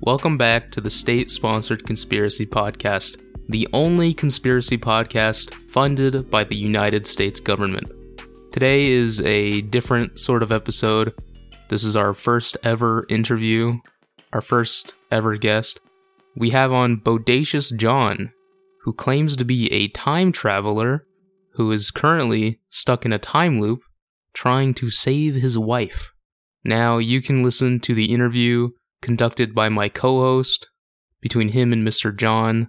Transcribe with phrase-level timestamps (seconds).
[0.00, 6.56] Welcome back to the state sponsored conspiracy podcast, the only conspiracy podcast funded by the
[6.56, 7.90] United States government.
[8.52, 11.12] Today is a different sort of episode.
[11.68, 13.80] This is our first ever interview,
[14.32, 15.80] our first ever guest.
[16.36, 18.32] We have on Bodacious John,
[18.82, 21.06] who claims to be a time traveler
[21.54, 23.82] who is currently stuck in a time loop
[24.34, 26.10] trying to save his wife.
[26.64, 28.70] Now, you can listen to the interview
[29.00, 30.68] conducted by my co host
[31.20, 32.14] between him and Mr.
[32.14, 32.68] John,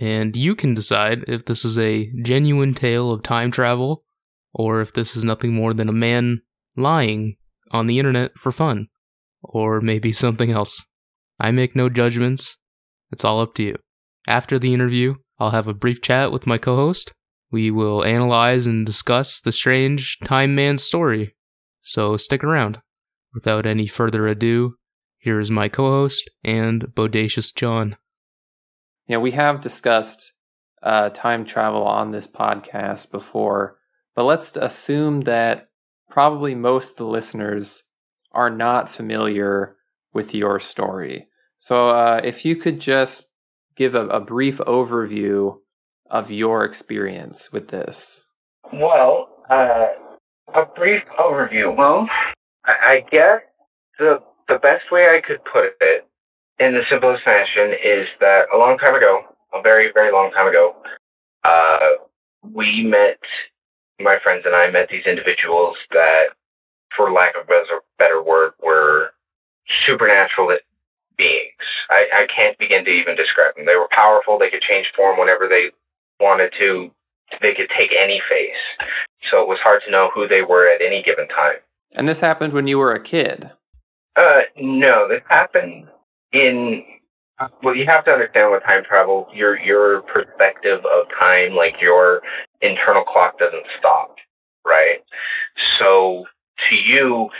[0.00, 4.04] and you can decide if this is a genuine tale of time travel
[4.54, 6.42] or if this is nothing more than a man
[6.76, 7.36] lying
[7.70, 8.88] on the internet for fun,
[9.42, 10.84] or maybe something else.
[11.40, 12.58] I make no judgments,
[13.10, 13.76] it's all up to you.
[14.26, 17.12] After the interview, I'll have a brief chat with my co host.
[17.52, 21.36] We will analyze and discuss the strange Time Man story.
[21.82, 22.80] So stick around.
[23.34, 24.76] Without any further ado,
[25.18, 27.96] here is my co host and Bodacious John.
[29.06, 30.32] Yeah, we have discussed
[30.82, 33.78] uh, time travel on this podcast before,
[34.16, 35.68] but let's assume that
[36.08, 37.84] probably most of the listeners
[38.32, 39.76] are not familiar
[40.12, 41.28] with your story.
[41.58, 43.28] So, uh, if you could just
[43.76, 45.58] give a, a, brief overview
[46.12, 48.24] of your experience with this.
[48.72, 49.86] Well, uh,
[50.54, 51.74] a brief overview.
[51.74, 52.06] Well,
[52.64, 53.40] I, I guess
[53.98, 56.06] the the best way I could put it
[56.58, 59.22] in the simplest fashion is that a long time ago,
[59.54, 60.76] a very, very long time ago,
[61.44, 62.04] uh,
[62.52, 63.18] we met,
[63.98, 66.36] my friends and I met these individuals that,
[66.96, 69.10] for lack of a better word, were
[69.86, 70.58] supernatural
[71.16, 71.66] beings.
[71.88, 73.64] I, I can't begin to even describe them.
[73.64, 74.38] They were powerful.
[74.38, 75.72] They could change form whenever they
[76.20, 76.90] wanted to.
[77.40, 78.88] They could take any face.
[79.30, 81.56] So it was hard to know who they were at any given time.
[81.96, 83.50] And this happened when you were a kid.
[84.16, 85.88] Uh, no, this happened
[86.32, 86.84] in.
[87.62, 92.20] Well, you have to understand with time travel, your your perspective of time, like your
[92.60, 94.16] internal clock, doesn't stop,
[94.64, 95.00] right?
[95.78, 96.26] So
[96.68, 97.30] to you,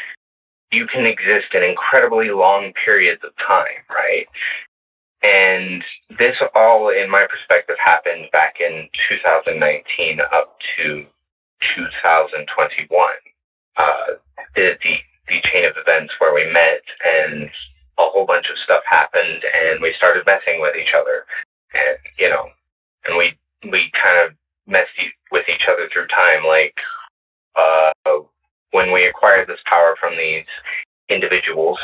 [0.72, 4.26] you can exist in incredibly long periods of time, right?
[5.22, 5.82] And
[6.18, 11.06] this all, in my perspective, happened back in 2019 up to
[11.76, 13.10] 2021.
[13.76, 14.18] Uh,
[14.54, 14.94] the, the
[15.28, 17.48] the chain of events where we met and
[17.98, 21.24] a whole bunch of stuff happened and we started messing with each other
[21.74, 22.48] and you know
[23.04, 23.32] and we
[23.70, 24.96] we kind of messed
[25.30, 26.74] with each other through time like
[27.56, 27.92] uh
[28.72, 30.48] when we acquired this power from these
[31.08, 31.78] individuals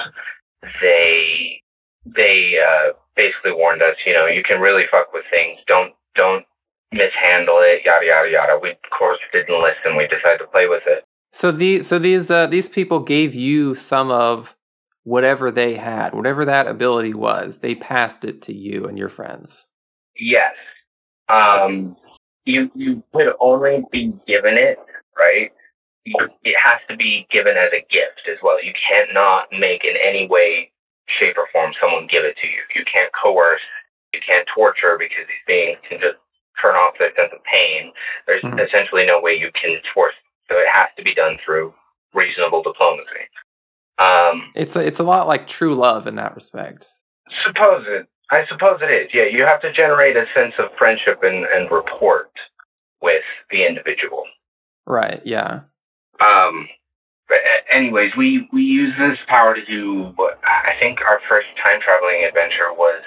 [0.81, 1.60] they
[2.04, 6.44] they uh basically warned us you know you can really fuck with things don't don't
[6.92, 10.82] mishandle it yada yada yada we of course didn't listen we decided to play with
[10.86, 14.56] it so the so these uh, these people gave you some of
[15.04, 17.59] whatever they had, whatever that ability was.
[17.59, 19.66] They passed it to you and your friends.
[20.19, 20.54] Yes.
[21.28, 21.97] Um,
[22.44, 24.78] you you would only be given it,
[25.16, 25.53] right?
[26.42, 28.65] it has to be given as a gift as well.
[28.65, 30.70] You can't not make in any way,
[31.09, 32.61] shape, or form someone give it to you.
[32.77, 33.65] You can't coerce.
[34.13, 36.21] You can't torture because these beings can just
[36.61, 37.93] turn off their sense of pain.
[38.27, 38.59] There's mm-hmm.
[38.59, 40.17] essentially no way you can force
[40.49, 41.75] so it has to be done through
[42.15, 43.29] reasonable diplomacy.
[43.99, 46.89] Um, it's a, it's a lot like true love in that respect.
[47.47, 48.07] Suppose it.
[48.31, 49.11] I suppose it is.
[49.13, 52.29] Yeah, you have to generate a sense of friendship and, and rapport
[53.01, 54.25] with the individual.
[54.87, 55.21] Right.
[55.25, 55.61] Yeah.
[56.21, 56.69] Um.
[57.28, 61.49] But uh, anyways, we we use this power to do what I think our first
[61.61, 63.05] time traveling adventure was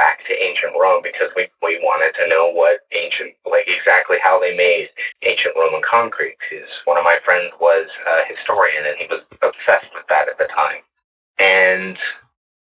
[0.00, 4.40] back to ancient Rome because we, we wanted to know what ancient, like exactly how
[4.40, 4.88] they made
[5.20, 6.40] ancient Roman concrete.
[6.40, 10.40] Because one of my friends was a historian and he was obsessed with that at
[10.40, 10.80] the time.
[11.36, 12.00] And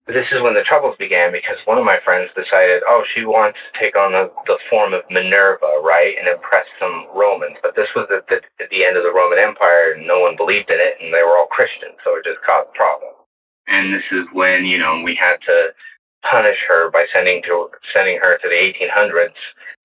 [0.05, 3.57] this is when the troubles began because one of my friends decided, oh, she wants
[3.57, 7.57] to take on the, the form of Minerva, right, and impress some Romans.
[7.66, 10.37] But this was at the, at the end of the Roman Empire and no one
[10.37, 13.17] believed in it and they were all Christians, so it just caused problems.
[13.66, 15.73] And this is when, you know, we had to
[16.22, 19.37] punish her by sending to sending her to the 1800s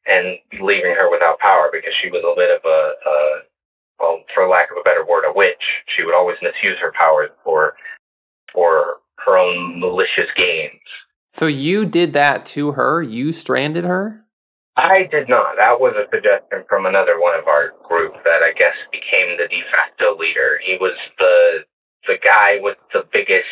[0.05, 3.17] and leaving her without power because she was a bit of a, a
[4.01, 5.65] well, for lack of a better word, a witch.
[5.97, 7.77] She would always misuse her powers for
[8.53, 10.81] for her own malicious games.
[11.33, 13.03] So you did that to her?
[13.03, 14.25] You stranded her?
[14.77, 15.57] I did not.
[15.57, 19.49] That was a suggestion from another one of our group that I guess became the
[19.49, 20.59] de facto leader.
[20.65, 21.65] He was the
[22.07, 23.45] the guy with the biggest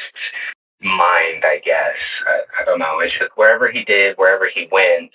[0.80, 1.98] mind, I guess.
[2.26, 3.00] I, I don't know.
[3.00, 5.10] It's just wherever he did, wherever he went,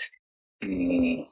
[0.62, 1.28] he,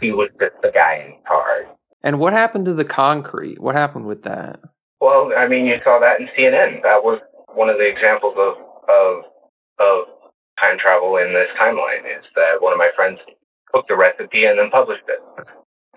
[0.00, 1.66] he was just the guy in charge.
[2.02, 3.60] And what happened to the concrete?
[3.60, 4.60] What happened with that?
[5.00, 6.82] Well, I mean, you saw that in CNN.
[6.82, 7.20] That was
[7.54, 8.54] one of the examples of
[8.90, 9.12] of
[9.80, 9.96] of
[10.60, 12.04] time travel in this timeline.
[12.06, 13.18] Is that one of my friends
[13.74, 15.22] took the recipe and then published it,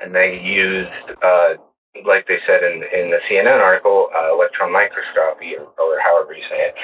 [0.01, 1.57] and they used, uh,
[2.06, 6.45] like they said in in the CNN article, uh, electron microscopy or, or however you
[6.50, 6.75] say it,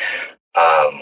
[0.58, 1.02] um,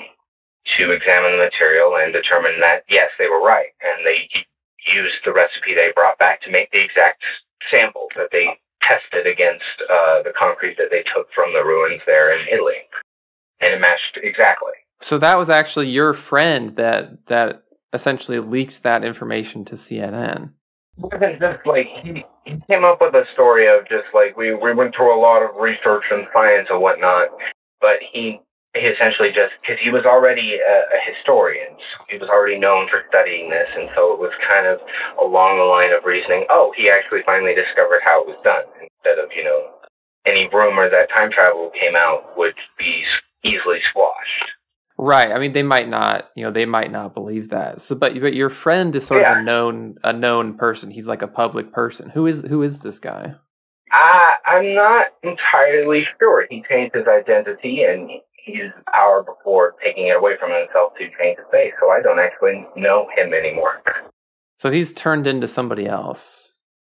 [0.77, 4.29] to examine the material and determine that yes, they were right, and they
[4.87, 7.21] used the recipe they brought back to make the exact
[7.73, 8.47] sample that they
[8.81, 12.81] tested against uh, the concrete that they took from the ruins there in Italy,
[13.61, 14.73] and it matched exactly.
[15.01, 17.63] So that was actually your friend that that
[17.93, 20.51] essentially leaked that information to CNN.
[20.97, 24.53] It wasn't just like he, he came up with a story of just like we
[24.53, 27.29] we went through a lot of research and science and whatnot,
[27.79, 28.39] but he
[28.73, 31.75] he essentially just because he was already a, a historian,
[32.07, 34.79] he was already known for studying this, and so it was kind of
[35.19, 36.47] along the line of reasoning.
[36.47, 39.81] Oh, he actually finally discovered how it was done instead of you know
[40.29, 43.01] any rumor that time travel came out would be
[43.43, 44.51] easily squashed.
[44.97, 45.31] Right.
[45.31, 47.81] I mean, they might not, you know, they might not believe that.
[47.81, 49.31] So, but but your friend is sort yeah.
[49.31, 50.91] of a known a known person.
[50.91, 52.11] He's like a public person.
[52.11, 53.33] Who is who is this guy?
[53.91, 56.45] I I'm not entirely sure.
[56.49, 58.09] He changed his identity and
[58.45, 61.89] he used the power before taking it away from himself to change his face, so
[61.89, 63.81] I don't actually know him anymore.
[64.59, 66.51] So he's turned into somebody else.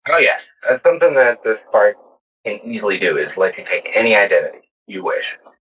[0.10, 1.98] Oh yes, that's something that this part
[2.46, 5.26] can easily do is let you take any identity you wish.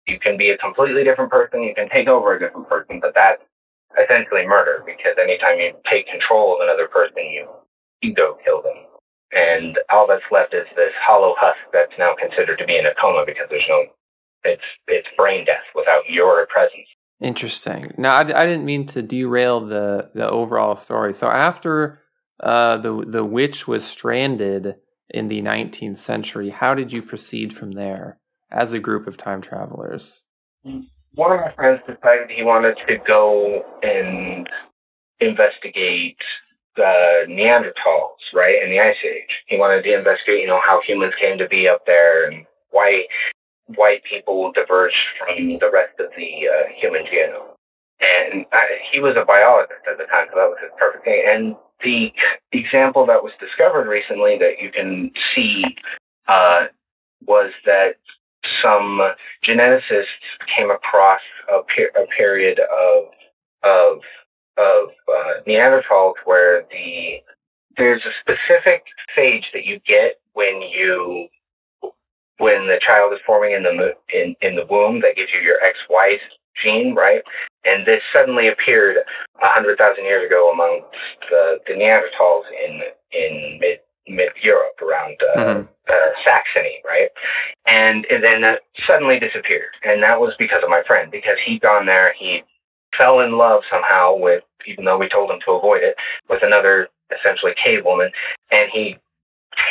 [0.07, 3.13] You can be a completely different person, you can take over a different person, but
[3.15, 3.41] that's
[3.97, 7.47] essentially murder because anytime you take control of another person, you
[8.01, 8.85] ego kill them.
[9.31, 12.93] And all that's left is this hollow husk that's now considered to be in a
[13.01, 13.85] coma because there's no
[14.43, 16.87] it's it's brain death without your presence.
[17.19, 17.93] Interesting.
[17.97, 21.13] Now, I, I didn't mean to derail the the overall story.
[21.13, 22.01] So after
[22.39, 24.75] uh, the the witch was stranded
[25.09, 28.17] in the 19th century, how did you proceed from there
[28.51, 30.23] as a group of time travelers?
[30.63, 34.47] One of my friends decided he wanted to go and
[35.19, 36.17] investigate
[36.75, 39.31] the Neanderthals, right, in the Ice Age.
[39.47, 43.03] He wanted to investigate, you know, how humans came to be up there and why
[43.67, 47.55] white people diverged from the rest of the uh, human genome.
[48.01, 51.23] And I, he was a biologist at the time, so that was his perfect thing.
[51.25, 52.11] And the
[52.51, 55.63] example that was discovered recently that you can see
[56.27, 56.67] uh,
[57.25, 57.95] was that
[58.63, 59.01] some
[59.47, 60.25] geneticists
[60.55, 63.05] came across a, per- a period of
[63.63, 64.01] of
[64.57, 67.17] of uh, Neanderthals where the
[67.77, 68.83] there's a specific
[69.17, 71.27] phage that you get when you
[72.37, 75.57] when the child is forming in the in in the womb that gives you your
[75.59, 76.17] XY
[76.63, 77.21] gene, right?
[77.65, 78.97] And this suddenly appeared
[79.39, 80.81] hundred thousand years ago among
[81.29, 82.81] the, the Neanderthals in
[83.11, 85.61] in mid mid Europe around uh, mm-hmm.
[85.89, 87.09] uh, Saxony, right?
[87.67, 91.61] And, and then that suddenly disappeared, and that was because of my friend because he'd
[91.61, 92.41] gone there, he
[92.97, 95.95] fell in love somehow with, even though we told him to avoid it,
[96.29, 98.09] with another essentially cave woman,
[98.51, 98.97] and he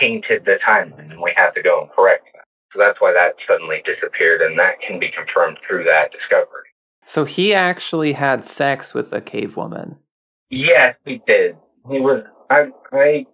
[0.00, 2.44] tainted the timeline, and we had to go and correct that.
[2.72, 6.68] so that's why that suddenly disappeared, and that can be confirmed through that discovery.
[7.04, 9.96] So he actually had sex with a cave woman.
[10.50, 11.56] Yes, he did.
[11.90, 12.24] He was.
[12.50, 12.68] I.
[12.92, 13.26] I.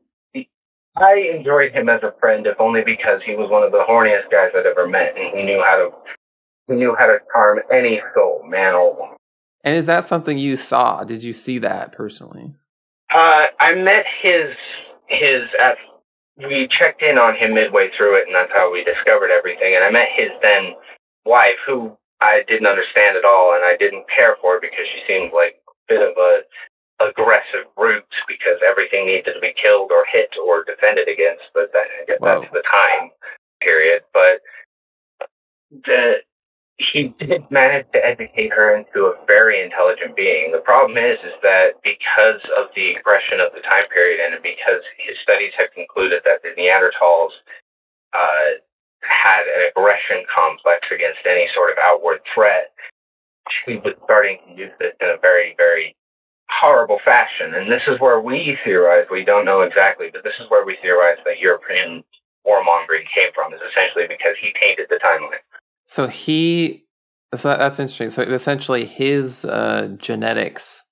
[0.96, 4.30] I enjoyed him as a friend, if only because he was one of the horniest
[4.30, 5.90] guys I'd ever met, and he knew how to.
[6.68, 9.16] He knew how to charm any soul, man or woman.
[9.64, 11.02] And is that something you saw?
[11.04, 12.54] Did you see that personally?
[13.12, 14.54] Uh, I met his
[15.08, 15.76] his at
[16.38, 19.74] we checked in on him midway through it, and that's how we discovered everything.
[19.76, 20.72] And I met his then
[21.26, 25.32] wife, who I didn't understand at all, and I didn't care for because she seemed
[25.36, 26.44] like a bit of a
[27.00, 31.44] aggressive brute because everything needed to be killed or hit or defended against.
[31.54, 31.88] But that,
[32.20, 32.40] wow.
[32.40, 33.10] that's the time
[33.60, 34.02] period.
[34.12, 34.44] But
[35.72, 36.20] the
[36.80, 40.48] he did manage to educate her into a very intelligent being.
[40.48, 44.80] The problem is, is that because of the aggression of the time period and because
[44.96, 47.36] his studies had concluded that the Neanderthals
[48.16, 48.64] uh,
[49.04, 52.72] had an aggression complex against any sort of outward threat,
[53.64, 55.92] she was starting to use this in a very, very
[56.50, 57.54] horrible fashion.
[57.54, 60.76] And this is where we theorize, we don't know exactly, but this is where we
[60.82, 62.02] theorize that European
[62.46, 65.40] warmongering came from, is essentially because he tainted the timeline.
[65.86, 66.82] So he,
[67.34, 68.10] so that's interesting.
[68.10, 70.84] So essentially, his uh, genetics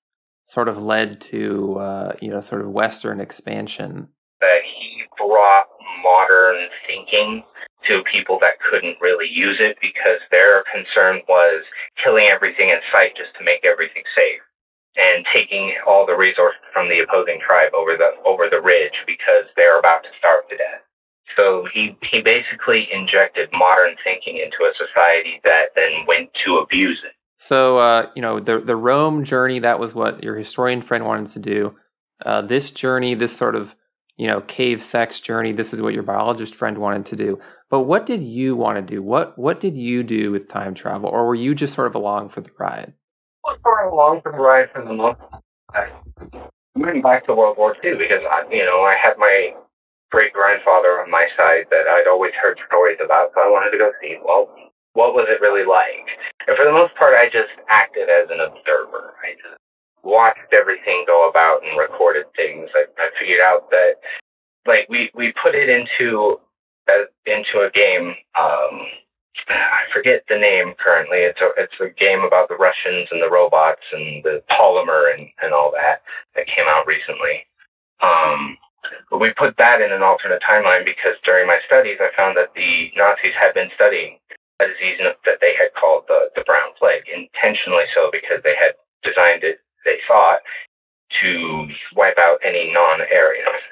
[0.45, 4.09] sort of led to uh, you know sort of Western expansion.
[4.41, 5.67] That he brought
[6.03, 7.43] modern thinking
[7.87, 11.63] to people that couldn't really use it because their concern was
[12.03, 14.43] killing everything in sight just to make everything safe
[14.97, 19.45] and taking all the resources from the opposing tribe over the over the ridge because
[19.55, 20.83] they're about to starve to death.
[21.37, 26.99] So he, he basically injected modern thinking into a society that then went to abuse
[27.05, 27.13] it.
[27.37, 31.27] So, uh, you know, the, the Rome journey, that was what your historian friend wanted
[31.31, 31.77] to do.
[32.25, 33.75] Uh, this journey, this sort of,
[34.17, 37.39] you know, cave sex journey, this is what your biologist friend wanted to do.
[37.69, 39.01] But what did you want to do?
[39.01, 42.29] What what did you do with time travel, or were you just sort of along
[42.29, 42.93] for the ride?
[43.49, 45.17] I was sort of along for the ride for the most.
[45.73, 45.89] I
[46.77, 49.57] went back to World War II because I, you know, I had my
[50.13, 53.81] great grandfather on my side that I'd always heard stories about, so I wanted to
[53.81, 54.21] go see.
[54.21, 54.53] Well,
[54.93, 56.05] what was it really like?
[56.45, 59.17] And for the most part, I just acted as an observer.
[59.25, 59.57] I just
[60.05, 62.69] watched everything go about and recorded things.
[62.77, 63.97] I, I figured out that,
[64.69, 66.37] like, we we put it into
[67.25, 68.13] into a game.
[68.37, 69.08] Um,
[69.49, 71.25] I forget the name currently.
[71.25, 75.29] It's a it's a game about the Russians and the robots and the polymer and
[75.41, 76.01] and all that
[76.35, 77.45] that came out recently.
[78.01, 78.57] Um,
[79.09, 82.53] but we put that in an alternate timeline because during my studies I found that
[82.55, 84.17] the Nazis had been studying
[84.61, 88.77] a disease that they had called the the brown plague, intentionally so because they had
[89.01, 89.61] designed it.
[89.85, 90.43] They thought
[91.23, 93.63] to wipe out any non-Aryans,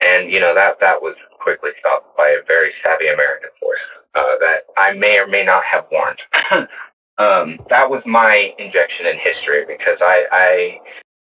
[0.00, 3.84] and you know that that was quickly stopped by a very savvy American force
[4.16, 6.18] uh, that I may or may not have warned.
[7.20, 10.80] um, that was my injection in history because I, I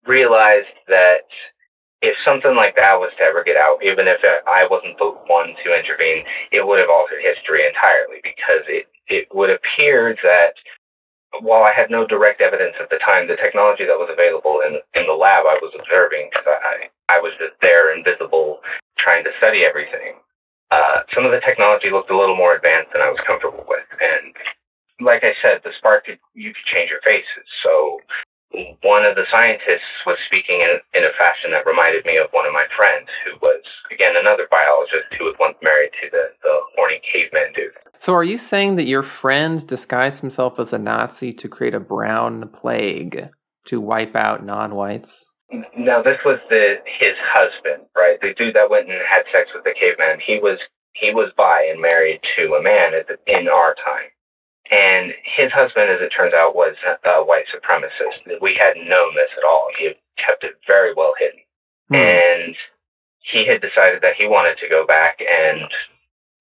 [0.05, 1.25] realized that
[2.01, 5.53] if something like that was to ever get out, even if I wasn't the one
[5.53, 10.57] to intervene, it would have altered history entirely because it, it would appear that
[11.39, 14.83] while I had no direct evidence at the time, the technology that was available in
[14.99, 18.59] in the lab I was observing because I I was just there invisible
[18.97, 20.19] trying to study everything.
[20.71, 23.87] Uh, some of the technology looked a little more advanced than I was comfortable with,
[23.99, 24.33] and
[25.03, 27.47] like I said, the spark could you could change your faces.
[27.63, 27.99] So
[28.83, 32.45] one of the scientists was speaking in, in a fashion that reminded me of one
[32.45, 36.55] of my friends, who was again another biologist who was once married to the the
[36.75, 37.75] horny caveman dude.
[37.99, 41.79] So, are you saying that your friend disguised himself as a Nazi to create a
[41.79, 43.29] brown plague
[43.67, 45.25] to wipe out non-whites?
[45.75, 48.15] No, this was the his husband, right?
[48.21, 50.23] The dude that went and had sex with the caveman.
[50.23, 50.59] He was
[50.93, 54.11] he was bi and married to a man at the, in our time,
[54.71, 58.39] and his husband, as it turns out, was a white supremacist.
[58.39, 59.67] We hadn't known this at all.
[59.77, 61.43] He had kept it very well hidden,
[61.91, 61.99] hmm.
[61.99, 62.55] and
[63.19, 65.67] he had decided that he wanted to go back and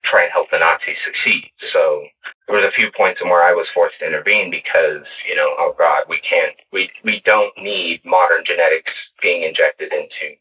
[0.04, 1.52] try and help the Nazis succeed.
[1.72, 2.06] So
[2.46, 5.54] there was a few points in where I was forced to intervene because, you know,
[5.58, 8.92] oh God, we can't, we, we don't need modern genetics
[9.22, 10.34] being injected into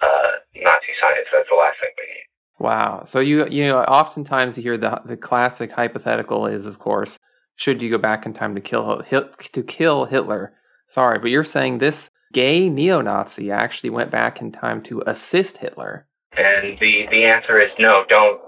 [0.00, 1.28] uh, Nazi science.
[1.32, 2.26] That's the last thing we need.
[2.58, 3.02] Wow.
[3.04, 7.18] So you, you know, oftentimes you hear the the classic hypothetical is, of course,
[7.56, 10.52] should you go back in time to kill to kill Hitler?
[10.86, 16.06] Sorry, but you're saying this gay neo-Nazi actually went back in time to assist Hitler.
[16.36, 18.04] And the the answer is no.
[18.08, 18.40] Don't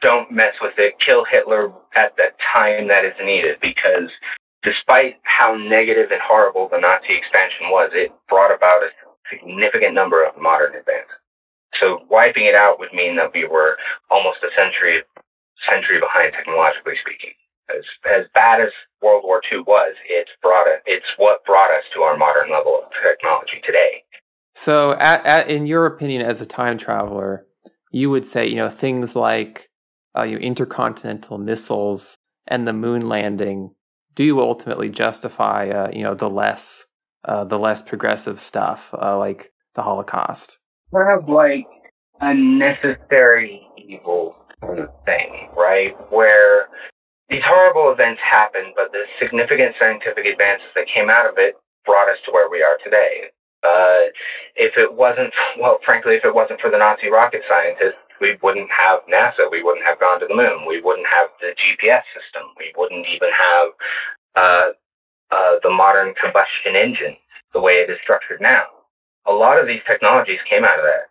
[0.00, 0.94] don't mess with it.
[1.04, 4.08] Kill Hitler at the time that is needed because
[4.62, 8.90] despite how negative and horrible the Nazi expansion was, it brought about a
[9.28, 11.20] significant number of modern advances.
[11.78, 13.76] So wiping it out would mean that we were
[14.10, 15.02] almost a century
[15.68, 17.36] century behind technologically speaking.
[17.70, 21.84] As as bad as World War II was, it's brought a, it's what brought us
[21.94, 24.02] to our modern level of technology today.
[24.54, 27.46] So, at, at, in your opinion, as a time traveler,
[27.92, 29.69] you would say you know things like
[30.16, 33.70] uh, you know, intercontinental missiles and the moon landing
[34.14, 36.84] do ultimately justify uh, you know the less
[37.24, 40.58] uh, the less progressive stuff uh, like the Holocaust.
[40.92, 41.66] Kind of like
[42.20, 44.34] a necessary evil
[45.06, 45.94] thing, right?
[46.10, 46.68] Where
[47.28, 51.54] these horrible events happened, but the significant scientific advances that came out of it
[51.86, 53.30] brought us to where we are today.
[53.62, 54.10] Uh,
[54.56, 58.70] if it wasn't, well, frankly, if it wasn't for the Nazi rocket scientists, we wouldn't
[58.70, 59.50] have NASA.
[59.50, 60.68] We wouldn't have gone to the moon.
[60.68, 62.52] We wouldn't have the GPS system.
[62.56, 63.66] We wouldn't even have
[64.36, 64.68] uh,
[65.30, 67.16] uh, the modern combustion engine
[67.52, 68.66] the way it is structured now.
[69.26, 71.10] A lot of these technologies came out of that.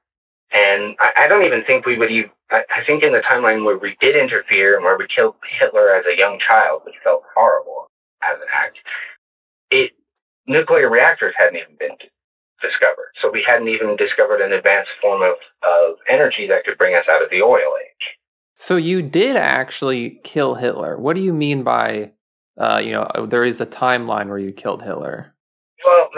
[0.52, 3.66] And I, I don't even think we would even, I, I think in the timeline
[3.66, 7.24] where we did interfere and where we killed Hitler as a young child, which felt
[7.36, 7.88] horrible
[8.24, 8.78] as an act,
[9.70, 9.92] it,
[10.48, 11.98] nuclear reactors hadn't even been
[12.62, 13.12] discovered.
[13.22, 17.06] So we hadn't even discovered an advanced form of, of energy that could bring us
[17.10, 18.06] out of the oil age.
[18.58, 20.98] So you did actually kill Hitler.
[20.98, 22.12] What do you mean by,
[22.58, 25.34] uh, you know, there is a timeline where you killed Hitler?
[25.86, 26.10] Well,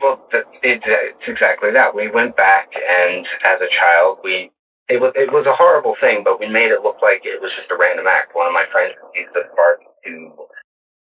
[0.00, 1.94] well, it, it's exactly that.
[1.94, 4.50] We went back, and as a child, we
[4.88, 7.52] it was it was a horrible thing, but we made it look like it was
[7.56, 8.34] just a random act.
[8.34, 10.12] One of my friends used the spark to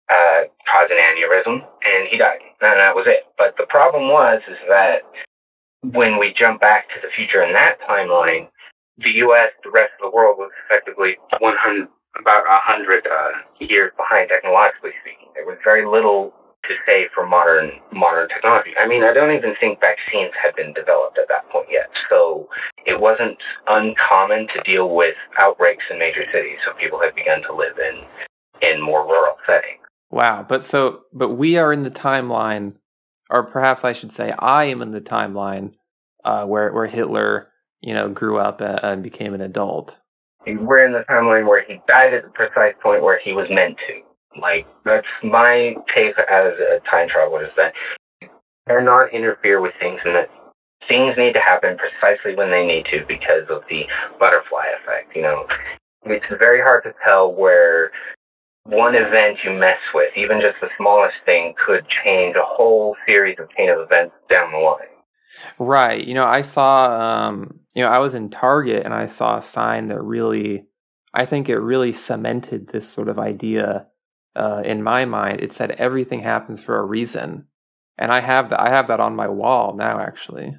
[0.09, 0.45] uh,
[0.91, 3.25] an aneurysm, and he died, and that was it.
[3.37, 5.01] But the problem was is that
[5.81, 8.47] when we jump back to the future in that timeline,
[8.97, 11.87] the U.S., the rest of the world was effectively 100,
[12.19, 13.11] about 100 uh,
[13.59, 15.29] years behind technologically speaking.
[15.35, 16.33] There was very little
[16.67, 18.73] to say for modern modern technology.
[18.73, 21.93] I mean, I don't even think vaccines had been developed at that point yet.
[22.09, 22.49] So
[22.85, 26.57] it wasn't uncommon to deal with outbreaks in major cities.
[26.65, 28.01] So people had begun to live in
[28.65, 29.84] in more rural settings.
[30.15, 32.75] Wow, but so but we are in the timeline,
[33.29, 35.73] or perhaps I should say, I am in the timeline
[36.23, 39.99] uh, where where Hitler, you know, grew up uh, and became an adult.
[40.47, 43.75] We're in the timeline where he died at the precise point where he was meant
[43.89, 44.39] to.
[44.39, 47.73] Like that's my take as a time traveler is that
[48.69, 50.29] cannot interfere with things and that
[50.87, 53.83] things need to happen precisely when they need to because of the
[54.17, 55.13] butterfly effect.
[55.13, 55.45] You know,
[56.05, 57.91] it's very hard to tell where
[58.65, 63.37] one event you mess with, even just the smallest thing, could change a whole series
[63.39, 64.87] of chain of events down the line.
[65.59, 66.05] Right.
[66.05, 69.43] You know, I saw, um, you know, I was in Target and I saw a
[69.43, 70.67] sign that really,
[71.13, 73.87] I think it really cemented this sort of idea
[74.35, 75.41] uh, in my mind.
[75.41, 77.47] It said everything happens for a reason,
[77.97, 78.59] and I have that.
[78.59, 80.57] I have that on my wall now, actually.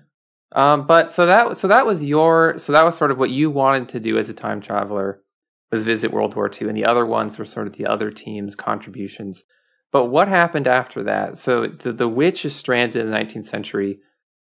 [0.53, 3.51] Um, but so that so that was your so that was sort of what you
[3.51, 5.21] wanted to do as a time traveler
[5.71, 8.55] was visit World War II, and the other ones were sort of the other team's
[8.55, 9.43] contributions.
[9.93, 11.39] But what happened after that?
[11.39, 13.99] So the, the witch is stranded in the 19th century.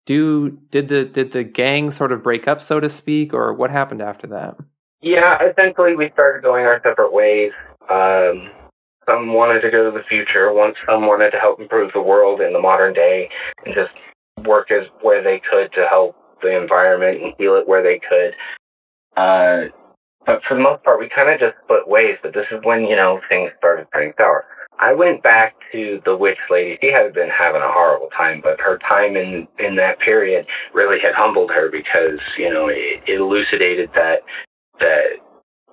[0.05, 3.69] Do did the did the gang sort of break up, so to speak, or what
[3.69, 4.55] happened after that?
[5.01, 7.51] Yeah, essentially we started going our separate ways.
[7.89, 8.49] Um,
[9.09, 12.41] some wanted to go to the future, once some wanted to help improve the world
[12.41, 13.29] in the modern day,
[13.65, 13.93] and just
[14.47, 18.33] work as where they could to help the environment and heal it where they could.
[19.17, 19.69] Uh,
[20.25, 22.17] but for the most part, we kind of just split ways.
[22.21, 24.45] But this is when, you know, things started turning sour.
[24.79, 26.77] I went back to the witch lady.
[26.81, 30.97] She had been having a horrible time, but her time in, in that period really
[31.01, 34.25] had humbled her because, you know, it, it elucidated that,
[34.79, 35.21] that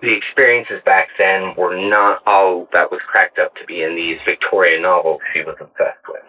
[0.03, 4.19] the experiences back then were not all that was cracked up to be in these
[4.25, 6.23] Victorian novels she was obsessed with.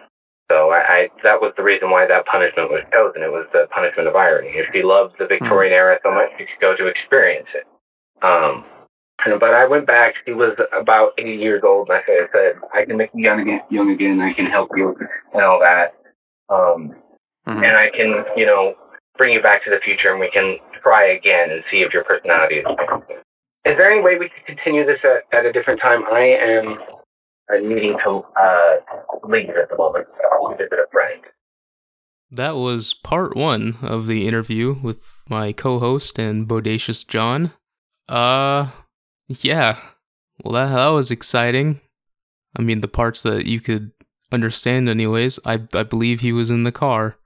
[0.50, 3.22] So I, I that was the reason why that punishment was chosen.
[3.22, 4.50] It was the punishment of irony.
[4.58, 5.78] If she loved the Victorian hmm.
[5.78, 7.69] era so much, she could go to experience it.
[8.22, 8.64] Um,
[9.38, 10.14] but I went back.
[10.24, 13.24] He was about 80 years old, and I said, I, said, I can make you
[13.24, 14.20] young again, young again.
[14.20, 14.96] I can help you
[15.34, 15.94] and all that.
[16.48, 16.96] Um,
[17.46, 17.62] mm-hmm.
[17.62, 18.74] And I can, you know,
[19.16, 22.04] bring you back to the future, and we can try again and see if your
[22.04, 22.66] personality is.
[23.66, 26.00] Is there any way we could continue this at, at a different time?
[26.10, 26.78] I am
[27.52, 28.76] uh, needing to uh,
[29.28, 30.06] leave at the moment.
[30.32, 31.22] I'll visit a friend.
[32.30, 37.52] That was part one of the interview with my co host and bodacious John.
[38.10, 38.68] Uh,
[39.28, 39.78] yeah.
[40.42, 41.80] Well, that, that was exciting.
[42.56, 43.92] I mean, the parts that you could
[44.32, 45.38] understand, anyways.
[45.44, 47.16] I, I believe he was in the car.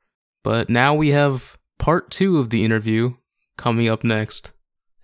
[0.42, 3.14] But now we have part two of the interview
[3.56, 4.52] coming up next.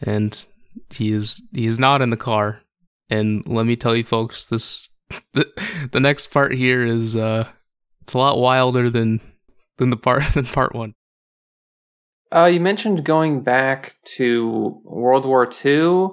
[0.00, 0.46] And
[0.90, 2.60] he is he is not in the car.
[3.08, 4.88] And let me tell you folks, this
[5.32, 7.48] the, the next part here is uh
[8.02, 9.20] it's a lot wilder than
[9.78, 10.94] than the part than part one.
[12.32, 16.10] Uh, you mentioned going back to World War II,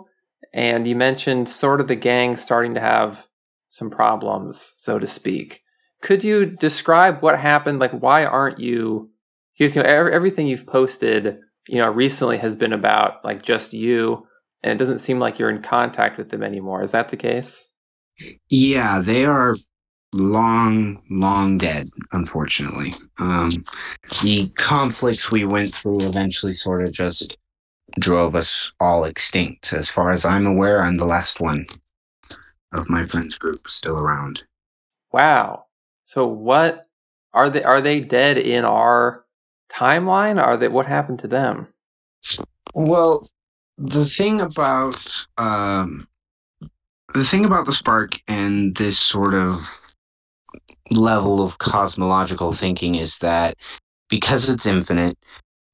[0.53, 3.27] and you mentioned sort of the gang starting to have
[3.69, 5.61] some problems, so to speak.
[6.01, 7.79] Could you describe what happened?
[7.79, 9.11] Like, why aren't you?
[9.57, 14.25] Because you know everything you've posted, you know, recently has been about like just you,
[14.63, 16.81] and it doesn't seem like you're in contact with them anymore.
[16.81, 17.67] Is that the case?
[18.49, 19.55] Yeah, they are
[20.13, 22.93] long, long dead, unfortunately.
[23.19, 23.49] Um,
[24.21, 27.37] the conflicts we went through eventually sort of just
[27.99, 29.73] drove us all extinct.
[29.73, 31.65] As far as I'm aware, I'm the last one
[32.73, 34.43] of my friends group still around.
[35.11, 35.65] Wow.
[36.03, 36.85] So what
[37.33, 39.25] are they are they dead in our
[39.69, 40.41] timeline?
[40.41, 41.67] Are they what happened to them?
[42.73, 43.27] Well,
[43.77, 46.07] the thing about um
[47.13, 49.55] the thing about the spark and this sort of
[50.91, 53.55] level of cosmological thinking is that
[54.09, 55.17] because it's infinite,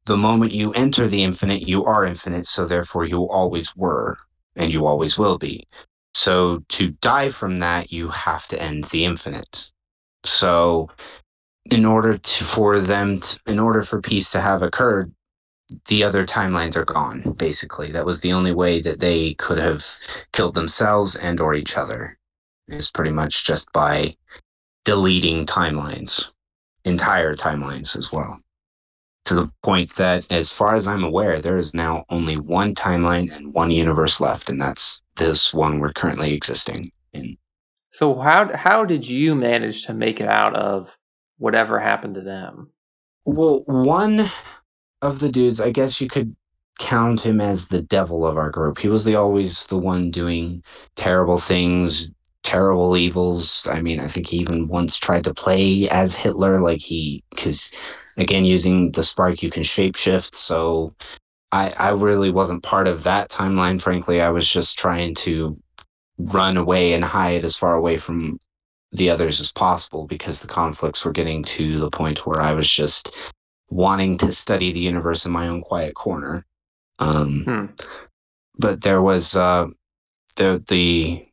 [0.05, 4.17] the moment you enter the infinite, you are infinite, so therefore you always were,
[4.55, 5.65] and you always will be.
[6.13, 9.71] So to die from that, you have to end the infinite.
[10.23, 10.89] So
[11.71, 15.13] in order to for them to, in order for peace to have occurred,
[15.87, 17.91] the other timelines are gone, basically.
[17.91, 19.85] That was the only way that they could have
[20.33, 22.17] killed themselves and or each other.
[22.67, 24.15] Is pretty much just by
[24.85, 26.29] deleting timelines,
[26.85, 28.37] entire timelines as well.
[29.25, 33.33] To the point that, as far as I'm aware, there is now only one timeline
[33.33, 37.37] and one universe left, and that's this one we're currently existing in.
[37.91, 40.97] So how how did you manage to make it out of
[41.37, 42.71] whatever happened to them?
[43.23, 44.29] Well, one
[45.01, 46.35] of the dudes, I guess you could
[46.79, 48.79] count him as the devil of our group.
[48.79, 50.63] He was the always the one doing
[50.95, 52.11] terrible things,
[52.43, 53.67] terrible evils.
[53.71, 57.71] I mean, I think he even once tried to play as Hitler, like he, because
[58.17, 60.35] again, using the spark, you can shapeshift.
[60.35, 60.93] So
[61.51, 64.21] I, I really wasn't part of that timeline, frankly.
[64.21, 65.57] I was just trying to
[66.17, 68.39] run away and hide as far away from
[68.91, 72.69] the others as possible because the conflicts were getting to the point where I was
[72.69, 73.15] just
[73.71, 76.45] wanting to study the universe in my own quiet corner.
[76.99, 77.65] Um, Hmm.
[78.59, 79.67] But there was uh,
[80.35, 81.25] the the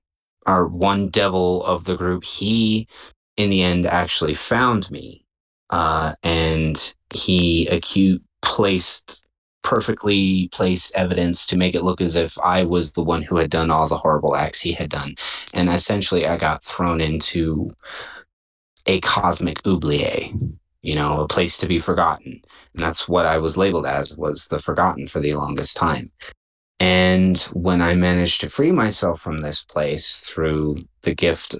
[0.51, 2.25] our one devil of the group.
[2.25, 2.89] He,
[3.37, 5.25] in the end, actually found me,
[5.71, 9.25] uh, and he acute placed
[9.63, 13.51] perfectly placed evidence to make it look as if I was the one who had
[13.51, 15.15] done all the horrible acts he had done.
[15.53, 17.71] And essentially, I got thrown into
[18.87, 20.31] a cosmic oubliette,
[20.83, 22.43] you know, a place to be forgotten.
[22.75, 26.11] And that's what I was labeled as, was the forgotten for the longest time.
[26.81, 31.55] And when I managed to free myself from this place through the gift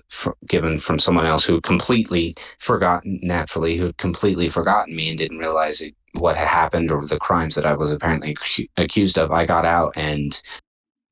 [0.47, 5.37] given from someone else who completely forgotten, naturally, who had completely forgotten me and didn't
[5.37, 9.31] realize it, what had happened or the crimes that I was apparently accu- accused of,
[9.31, 10.41] I got out and,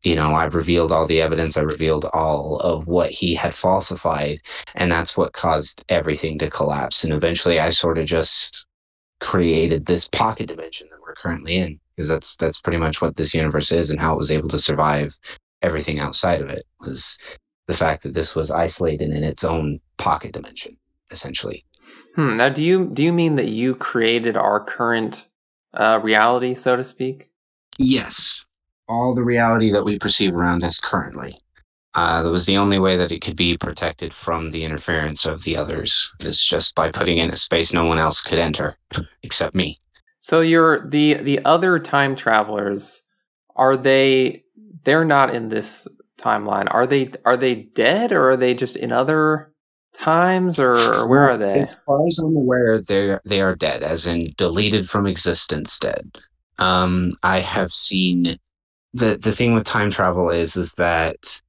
[0.03, 1.59] you know, I revealed all the evidence.
[1.59, 4.40] I revealed all of what he had falsified.
[4.75, 7.05] And that's what caused everything to collapse.
[7.05, 8.66] And eventually I sort of just
[9.21, 13.35] created this pocket dimension that we're currently in because that's that's pretty much what this
[13.35, 15.19] universe is and how it was able to survive
[15.63, 17.19] everything outside of it was
[17.67, 20.77] the fact that this was isolated in its own pocket dimension
[21.11, 21.61] essentially
[22.15, 22.37] Hmm.
[22.37, 25.27] Now, do you do you mean that you created our current
[25.73, 27.31] uh, reality, so to speak?
[27.79, 28.45] yes
[28.89, 31.33] all the reality that we perceive around us currently
[31.95, 35.43] uh, that was the only way that it could be protected from the interference of
[35.45, 38.77] the others is just by putting in a space no one else could enter
[39.23, 39.77] except me
[40.29, 43.01] So you're the the other time travelers.
[43.57, 44.45] Are they?
[44.85, 45.88] They're not in this
[46.21, 46.69] timeline.
[46.71, 47.12] Are they?
[47.25, 49.55] Are they dead, or are they just in other
[49.99, 51.61] times, or where are they?
[51.61, 56.19] As far as I'm aware, they they are dead, as in deleted from existence, dead.
[56.59, 58.37] Um, I have seen
[58.93, 61.41] the the thing with time travel is is that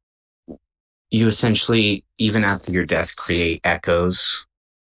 [1.11, 4.47] you essentially even after your death create echoes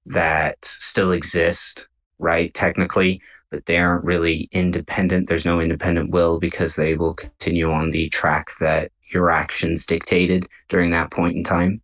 [0.06, 2.52] that still exist, right?
[2.52, 5.28] Technically, but they aren't really independent.
[5.28, 10.48] There's no independent will because they will continue on the track that your actions dictated
[10.68, 11.80] during that point in time.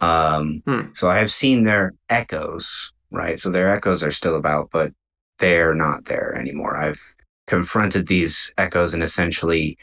[0.00, 0.80] Um, Hmm.
[0.94, 3.38] So I have seen their echoes, right?
[3.38, 4.92] So their echoes are still about, but
[5.38, 6.76] they're not there anymore.
[6.76, 7.00] I've
[7.46, 9.76] confronted these echoes and essentially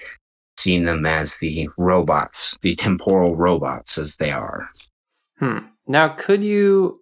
[0.58, 4.70] seen them as the robots, the temporal robots as they are.
[5.40, 5.60] Hmm.
[5.88, 7.02] Now, could you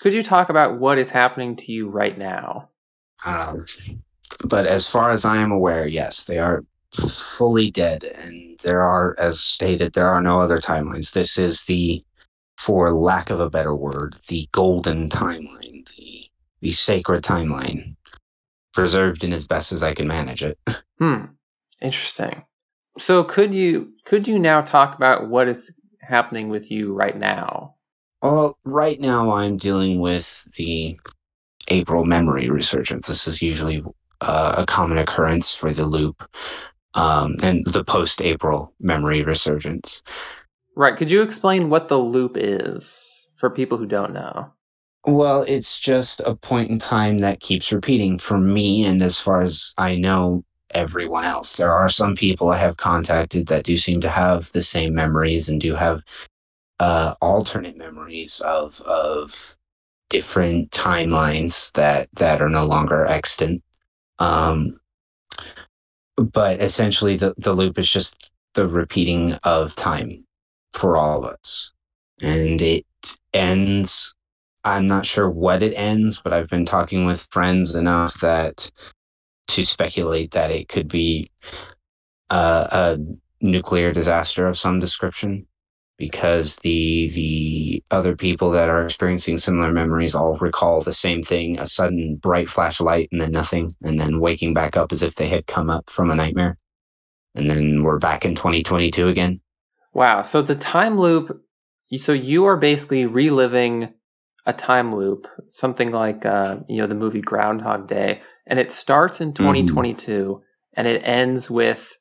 [0.00, 2.68] could you talk about what is happening to you right now?
[3.24, 3.66] Um,
[4.44, 9.14] but as far as I am aware, yes, they are fully dead, and there are,
[9.18, 11.12] as stated, there are no other timelines.
[11.12, 12.04] This is the,
[12.58, 16.28] for lack of a better word, the golden timeline, the
[16.60, 17.96] the sacred timeline,
[18.72, 20.58] preserved in as best as I can manage it.
[20.98, 21.24] Hmm.
[21.80, 22.44] Interesting.
[22.96, 27.74] So could you could you now talk about what is happening with you right now?
[28.22, 30.96] Well, right now I'm dealing with the
[31.68, 33.06] April memory resurgence.
[33.06, 33.82] This is usually
[34.20, 36.22] uh, a common occurrence for the loop,
[36.94, 40.02] um, and the post-April memory resurgence.
[40.76, 40.96] Right.
[40.96, 44.52] Could you explain what the loop is for people who don't know?
[45.04, 49.42] Well, it's just a point in time that keeps repeating for me, and as far
[49.42, 51.56] as I know, everyone else.
[51.56, 55.48] There are some people I have contacted that do seem to have the same memories
[55.48, 56.02] and do have
[56.80, 59.56] uh, alternate memories of of
[60.12, 63.62] different timelines that that are no longer extant.
[64.20, 64.80] Um,
[66.16, 70.24] but essentially, the the loop is just the repeating of time
[70.74, 71.72] for all of us,
[72.20, 72.86] and it
[73.34, 74.14] ends
[74.64, 78.70] I'm not sure what it ends, but I've been talking with friends enough that
[79.48, 81.30] to speculate that it could be
[82.30, 82.98] uh, a
[83.40, 85.46] nuclear disaster of some description
[86.02, 91.58] because the the other people that are experiencing similar memories all recall the same thing
[91.58, 95.02] a sudden bright flash of light and then nothing and then waking back up as
[95.02, 96.56] if they had come up from a nightmare
[97.34, 99.40] and then we're back in 2022 again
[99.92, 100.22] Wow.
[100.22, 101.42] So the time loop.
[101.96, 103.92] So you are basically reliving
[104.46, 109.20] a time loop, something like uh, you know the movie Groundhog Day, and it starts
[109.20, 110.42] in 2022
[110.74, 111.96] and it ends with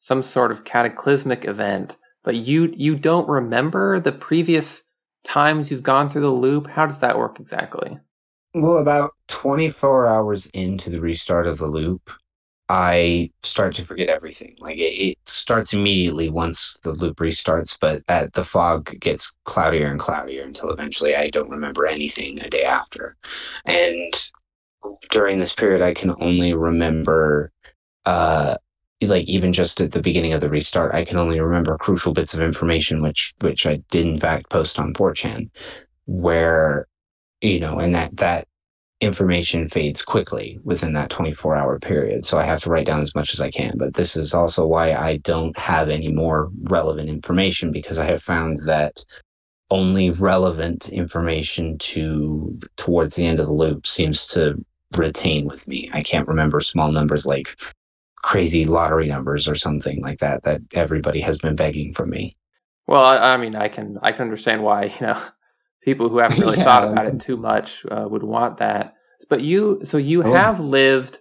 [0.00, 1.96] some sort of cataclysmic event.
[2.26, 4.82] But you you don't remember the previous
[5.22, 6.66] times you've gone through the loop.
[6.66, 7.98] How does that work exactly?
[8.52, 12.10] Well, about 24 hours into the restart of the loop,
[12.68, 14.56] I start to forget everything.
[14.58, 19.86] Like it, it, starts immediately once the loop restarts, but at, the fog gets cloudier
[19.86, 23.16] and cloudier until eventually I don't remember anything a day after.
[23.66, 24.12] And
[25.10, 27.52] during this period, I can only remember,
[28.04, 28.56] uh,
[29.02, 32.34] like even just at the beginning of the restart, I can only remember crucial bits
[32.34, 35.50] of information, which which I did in fact post on 4chan,
[36.06, 36.86] where
[37.40, 38.46] you know, and that that
[39.00, 42.24] information fades quickly within that 24 hour period.
[42.24, 43.74] So I have to write down as much as I can.
[43.76, 48.22] But this is also why I don't have any more relevant information because I have
[48.22, 49.04] found that
[49.70, 54.64] only relevant information to towards the end of the loop seems to
[54.96, 55.90] retain with me.
[55.92, 57.48] I can't remember small numbers like
[58.22, 62.36] crazy lottery numbers or something like that that everybody has been begging from me.
[62.86, 65.22] Well, I, I mean, I can I can understand why you know
[65.82, 66.64] people who haven't really yeah.
[66.64, 68.94] thought about it too much uh, would want that.
[69.28, 70.32] But you, so you oh.
[70.32, 71.20] have lived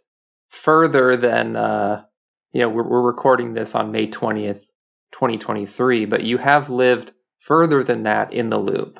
[0.49, 2.03] further than uh,
[2.51, 2.69] you know.
[2.69, 4.65] We're, we're recording this on May twentieth,
[5.12, 6.05] twenty twenty three.
[6.05, 8.99] But you have lived further than that in the loop.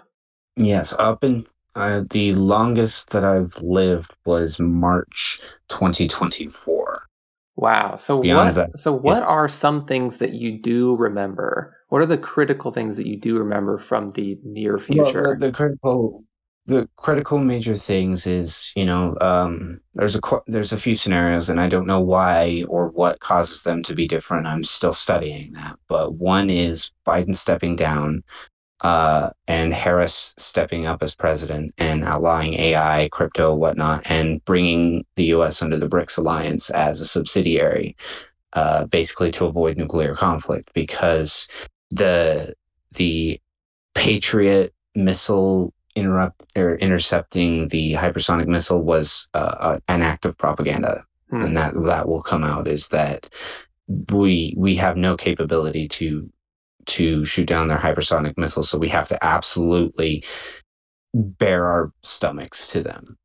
[0.56, 7.08] Yes, up in uh, the longest that I've lived was March 2024.
[7.56, 7.96] Wow.
[7.96, 8.56] So what?
[8.56, 11.78] That, so what are some things that you do remember?
[11.90, 15.22] What are the critical things that you do remember from the near future?
[15.22, 16.24] Well, the, the, critical,
[16.66, 21.62] the critical major things is you know um, there's a there's a few scenarios, and
[21.62, 24.48] I don't know why or what causes them to be different.
[24.48, 28.24] I'm still studying that, but one is Biden stepping down
[28.82, 35.26] uh, and Harris stepping up as president and outlawing AI, crypto, whatnot, and bringing the
[35.26, 35.62] U.S.
[35.62, 37.96] under the BRICS alliance as a subsidiary,
[38.54, 41.48] uh, basically to avoid nuclear conflict, because
[41.92, 42.54] the
[42.94, 43.40] the
[43.94, 51.42] Patriot missile interrupt or intercepting the hypersonic missile was uh, an act of propaganda, hmm.
[51.42, 53.30] and that that will come out is that
[54.12, 56.30] we we have no capability to
[56.86, 58.70] to shoot down their hypersonic missiles.
[58.70, 60.24] So we have to absolutely
[61.14, 63.18] bare our stomachs to them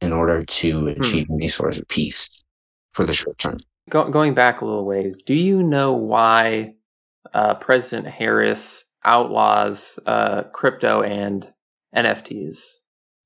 [0.00, 0.88] in order to hmm.
[0.88, 1.34] achieve hmm.
[1.34, 2.44] any sort of peace
[2.92, 3.58] for the short term.
[3.90, 6.74] Go- going back a little ways, do you know why
[7.34, 11.46] uh, President Harris outlaws uh, crypto and
[11.94, 12.58] NFTs?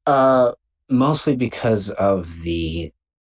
[0.07, 0.53] Uh,
[0.89, 2.93] mostly because of the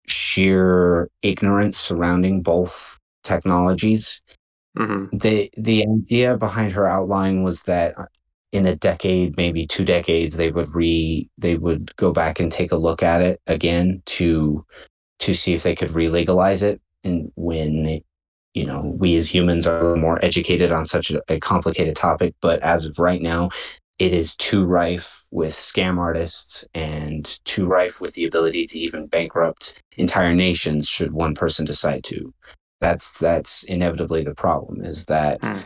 [0.07, 4.21] sheer ignorance surrounding both technologies.
[4.77, 5.17] Mm-hmm.
[5.17, 8.05] The the idea behind her outline was that uh,
[8.51, 12.71] in a decade, maybe two decades, they would re they would go back and take
[12.71, 14.65] a look at it again to
[15.19, 16.81] to see if they could re-legalize it.
[17.03, 18.01] And when
[18.53, 22.61] you know we as humans are more educated on such a, a complicated topic, but
[22.63, 23.49] as of right now,
[23.99, 29.07] it is too rife with scam artists and too rife with the ability to even
[29.07, 32.33] bankrupt entire nations should one person decide to
[32.81, 35.63] that's that's inevitably the problem is that mm.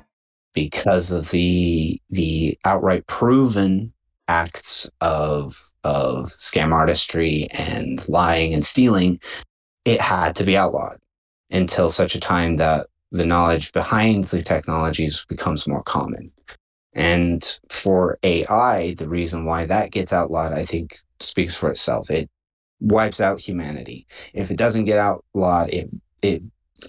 [0.54, 3.92] because of the the outright proven
[4.28, 9.20] acts of of scam artistry and lying and stealing
[9.86, 10.98] it had to be outlawed
[11.52, 16.28] until such a time that the knowledge behind the technologies becomes more common.
[16.94, 22.10] And for ai the reason why that gets outlawed i think speaks for itself.
[22.10, 22.30] It
[22.82, 24.06] wipes out humanity.
[24.34, 25.90] If it doesn't get outlawed it
[26.22, 26.42] it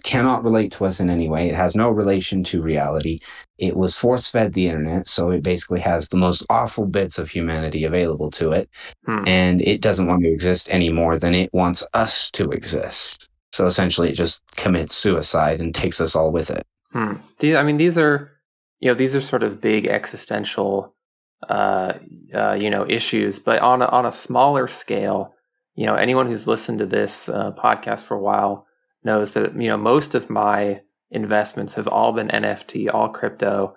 [0.03, 1.49] cannot relate to us in any way.
[1.49, 3.21] It has no relation to reality.
[3.59, 7.31] It was force fed the internet, so it basically has the most awful bits of
[7.31, 8.69] humanity available to it.
[9.05, 9.25] Hmm.
[9.27, 13.29] And it doesn't want to exist any more than it wants us to exist.
[13.53, 16.67] So essentially, it just commits suicide and takes us all with it.
[16.93, 17.15] Hmm.
[17.43, 18.31] I mean, these are,
[18.81, 20.95] you know, these are sort of big existential,
[21.49, 21.95] uh,
[22.35, 23.39] uh, you know, issues.
[23.39, 25.35] But on a, on a smaller scale,
[25.75, 28.66] you know, anyone who's listened to this uh, podcast for a while
[29.07, 33.77] knows that you know most of my investments have all been NFT, all crypto.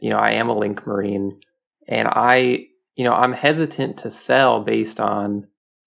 [0.00, 1.38] You know, I am a link marine
[1.86, 5.46] and I, you know, I'm hesitant to sell based on,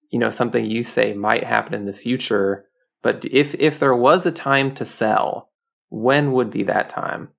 [0.09, 2.65] you know, something you say might happen in the future.
[3.01, 5.49] But if if there was a time to sell,
[5.89, 7.29] when would be that time?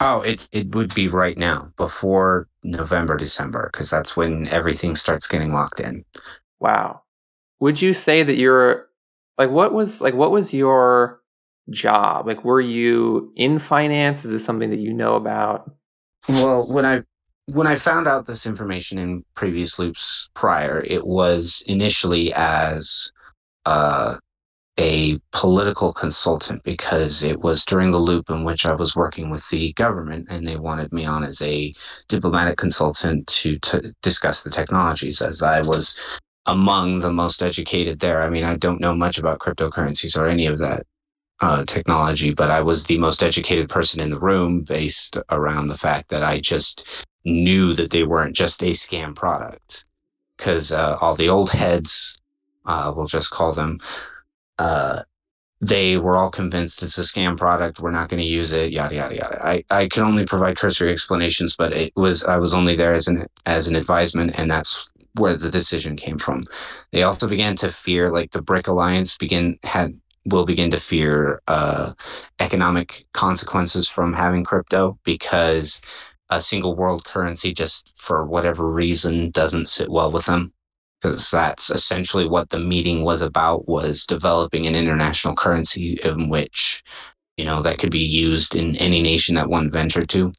[0.00, 5.28] Oh, it it would be right now, before November, December, because that's when everything starts
[5.28, 6.04] getting locked in.
[6.60, 7.02] Wow.
[7.60, 8.88] Would you say that you're
[9.38, 11.20] like what was like what was your
[11.70, 12.26] job?
[12.26, 14.24] Like were you in finance?
[14.24, 15.70] Is this something that you know about?
[16.28, 17.02] Well, when I
[17.46, 23.12] when I found out this information in previous loops prior, it was initially as
[23.66, 24.16] uh,
[24.78, 29.48] a political consultant because it was during the loop in which I was working with
[29.50, 31.72] the government and they wanted me on as a
[32.08, 35.96] diplomatic consultant to, to discuss the technologies as I was
[36.46, 38.22] among the most educated there.
[38.22, 40.86] I mean, I don't know much about cryptocurrencies or any of that
[41.40, 45.76] uh, technology, but I was the most educated person in the room based around the
[45.76, 49.84] fact that I just knew that they weren't just a scam product.
[50.36, 52.20] Because uh, all the old heads,
[52.66, 53.78] uh, we'll just call them,
[54.58, 55.02] uh,
[55.60, 57.80] they were all convinced it's a scam product.
[57.80, 58.72] We're not going to use it.
[58.72, 59.38] Yada yada yada.
[59.42, 63.08] I, I can only provide cursory explanations, but it was I was only there as
[63.08, 66.44] an as an advisement, and that's where the decision came from.
[66.92, 69.94] They also began to fear, like the BRIC Alliance begin had
[70.26, 71.92] will begin to fear uh,
[72.40, 75.82] economic consequences from having crypto because
[76.30, 80.52] a single world currency just for whatever reason doesn't sit well with them
[81.00, 86.82] because that's essentially what the meeting was about was developing an international currency in which
[87.36, 90.32] you know that could be used in any nation that one ventured to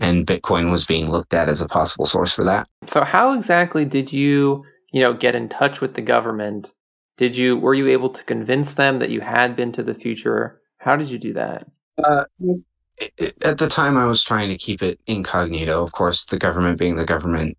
[0.00, 2.68] and bitcoin was being looked at as a possible source for that.
[2.86, 6.72] So how exactly did you you know get in touch with the government?
[7.16, 10.60] Did you were you able to convince them that you had been to the future?
[10.78, 11.66] How did you do that?
[12.02, 12.24] Uh,
[13.42, 15.82] at the time i was trying to keep it incognito.
[15.82, 17.56] Of course the government being the government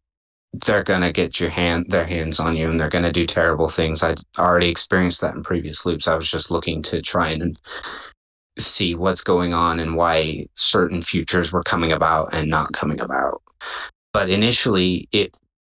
[0.66, 4.04] they're gonna get your hand their hands on you and they're gonna do terrible things.
[4.04, 6.08] I'd already experienced that in previous loops.
[6.08, 7.60] I was just looking to try and
[8.58, 13.42] see what's going on and why certain futures were coming about and not coming about.
[14.14, 15.36] But initially it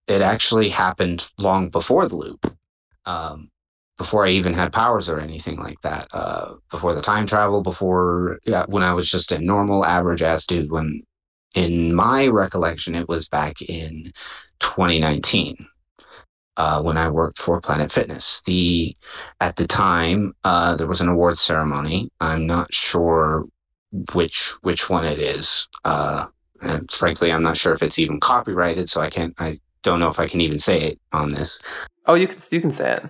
[0.07, 2.57] it actually happened long before the loop.
[3.05, 3.49] Um,
[3.97, 6.07] before I even had powers or anything like that.
[6.13, 10.45] Uh, before the time travel, before yeah, when I was just a normal average ass
[10.45, 11.01] dude when
[11.55, 14.11] in my recollection, it was back in
[14.59, 15.67] 2019
[16.57, 18.41] uh, when I worked for Planet Fitness.
[18.41, 18.95] The
[19.39, 22.11] at the time uh, there was an award ceremony.
[22.19, 23.45] I'm not sure
[24.13, 26.25] which which one it is, uh,
[26.61, 28.89] and frankly, I'm not sure if it's even copyrighted.
[28.89, 29.33] So I can't.
[29.39, 31.61] I don't know if I can even say it on this.
[32.07, 33.05] Oh, you can you can say it.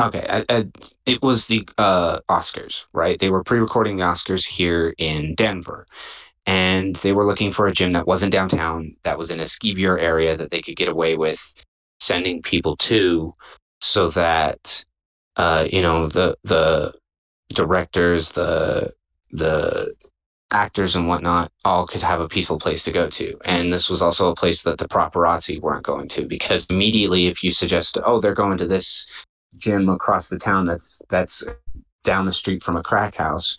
[0.00, 0.66] Okay, I, I,
[1.06, 3.18] it was the uh, Oscars, right?
[3.18, 5.88] They were pre-recording the Oscars here in Denver,
[6.46, 10.00] and they were looking for a gym that wasn't downtown, that was in a skeevier
[10.00, 11.52] area that they could get away with
[12.00, 13.34] sending people to,
[13.80, 14.84] so that
[15.36, 16.94] uh, you know the the
[17.50, 18.92] directors, the
[19.30, 19.94] the
[20.50, 23.38] actors and whatnot all could have a peaceful place to go to.
[23.44, 27.44] And this was also a place that the paparazzi weren't going to because immediately if
[27.44, 29.06] you suggest, oh, they're going to this
[29.56, 31.44] gym across the town that's that's
[32.04, 33.58] down the street from a crack house,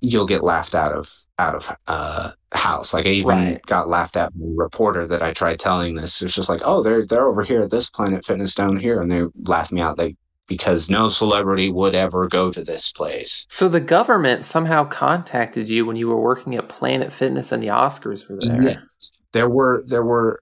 [0.00, 2.92] you'll get laughed out of out of uh, house.
[2.94, 3.62] Like I even right.
[3.66, 6.22] got laughed at by a reporter that I tried telling this.
[6.22, 9.10] It's just like, oh, they're they're over here at this Planet Fitness down here, and
[9.10, 9.98] they laughed me out.
[9.98, 10.16] Like
[10.50, 13.46] because no celebrity would ever go to this place.
[13.48, 17.68] So the government somehow contacted you when you were working at Planet Fitness and the
[17.68, 18.60] Oscars were there.
[18.60, 19.12] Yes.
[19.32, 20.40] There were there were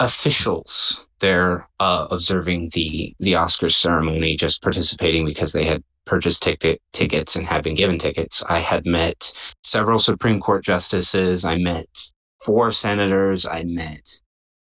[0.00, 6.80] officials there uh, observing the the Oscars ceremony, just participating because they had purchased ticket
[6.92, 8.42] tickets and had been given tickets.
[8.48, 11.44] I had met several Supreme Court justices.
[11.44, 11.86] I met
[12.44, 13.46] four senators.
[13.46, 14.20] I met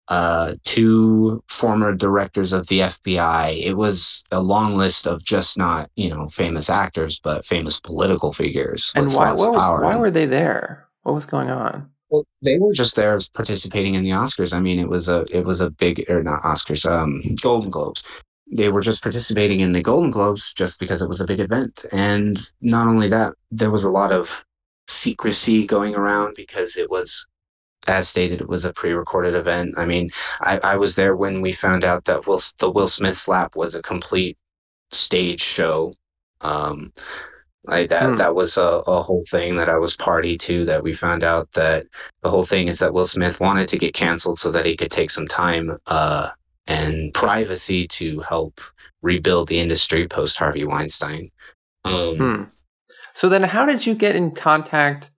[0.08, 3.64] uh, two former directors of the FBI.
[3.64, 8.32] It was a long list of just not you know famous actors, but famous political
[8.32, 8.92] figures.
[8.94, 9.32] And why?
[9.32, 10.88] What, why were they there?
[11.02, 11.90] What was going on?
[12.10, 14.52] Well, they were just there participating in the Oscars.
[14.52, 18.02] I mean, it was a it was a big or not Oscars, um, Golden Globes
[18.50, 21.84] they were just participating in the Golden Globes just because it was a big event.
[21.92, 24.44] And not only that, there was a lot of
[24.88, 27.26] secrecy going around because it was,
[27.86, 29.74] as stated, it was a pre-recorded event.
[29.76, 30.10] I mean,
[30.40, 33.74] I, I was there when we found out that Will, the Will Smith slap was
[33.74, 34.36] a complete
[34.90, 35.94] stage show.
[36.40, 36.90] Um,
[37.64, 38.16] like that, hmm.
[38.16, 40.64] that was a, a whole thing that I was party to.
[40.64, 41.86] That we found out that
[42.22, 44.90] the whole thing is that Will Smith wanted to get canceled so that he could
[44.90, 46.30] take some time uh,
[46.70, 48.60] and privacy to help
[49.02, 51.28] rebuild the industry post Harvey Weinstein.
[51.84, 52.42] Um, hmm.
[53.14, 55.10] So then, how did you get in contact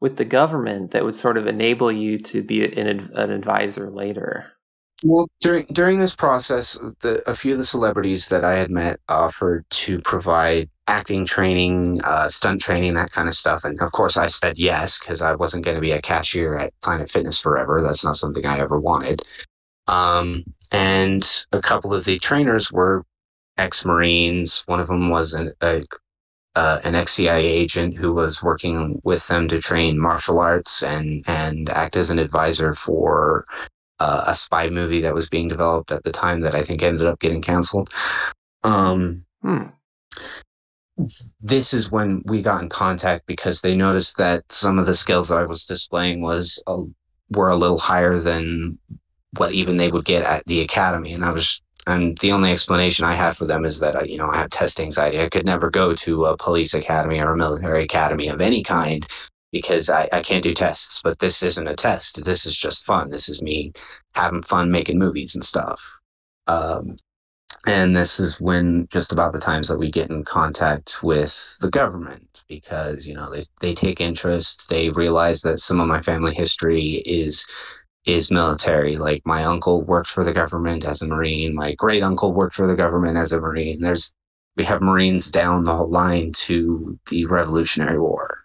[0.00, 4.52] with the government that would sort of enable you to be an, an advisor later?
[5.02, 9.00] Well, during during this process, the, a few of the celebrities that I had met
[9.08, 13.64] offered to provide acting training, uh, stunt training, that kind of stuff.
[13.64, 16.78] And of course, I said yes because I wasn't going to be a cashier at
[16.82, 17.80] Planet Fitness forever.
[17.80, 19.22] That's not something I ever wanted.
[19.88, 23.04] Um, and a couple of the trainers were
[23.58, 25.82] ex-marines one of them was an, a,
[26.56, 31.68] uh, an ex-cia agent who was working with them to train martial arts and and
[31.70, 33.44] act as an advisor for
[33.98, 37.06] uh, a spy movie that was being developed at the time that i think ended
[37.06, 37.90] up getting canceled
[38.62, 39.64] um, hmm.
[41.40, 45.28] this is when we got in contact because they noticed that some of the skills
[45.28, 46.82] that i was displaying was a,
[47.30, 48.78] were a little higher than
[49.36, 51.12] what even they would get at the academy.
[51.12, 54.18] And I was, and the only explanation I had for them is that uh, you
[54.18, 55.20] know I have test anxiety.
[55.20, 59.06] I could never go to a police academy or a military academy of any kind
[59.52, 61.00] because I, I can't do tests.
[61.02, 62.24] But this isn't a test.
[62.24, 63.10] This is just fun.
[63.10, 63.72] This is me
[64.14, 66.00] having fun making movies and stuff.
[66.46, 66.96] Um,
[67.66, 71.70] and this is when just about the times that we get in contact with the
[71.70, 76.34] government because you know they, they take interest they realize that some of my family
[76.34, 77.46] history is
[78.06, 82.34] is military like my uncle worked for the government as a marine my great uncle
[82.34, 84.14] worked for the government as a marine there's
[84.56, 88.44] we have marines down the line to the revolutionary war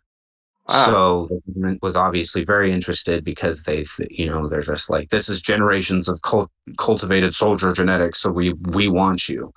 [0.67, 0.85] Wow.
[0.85, 5.29] So the government was obviously very interested because they, you know, they're just like, this
[5.29, 9.53] is generations of cult- cultivated soldier genetics, so we we want you.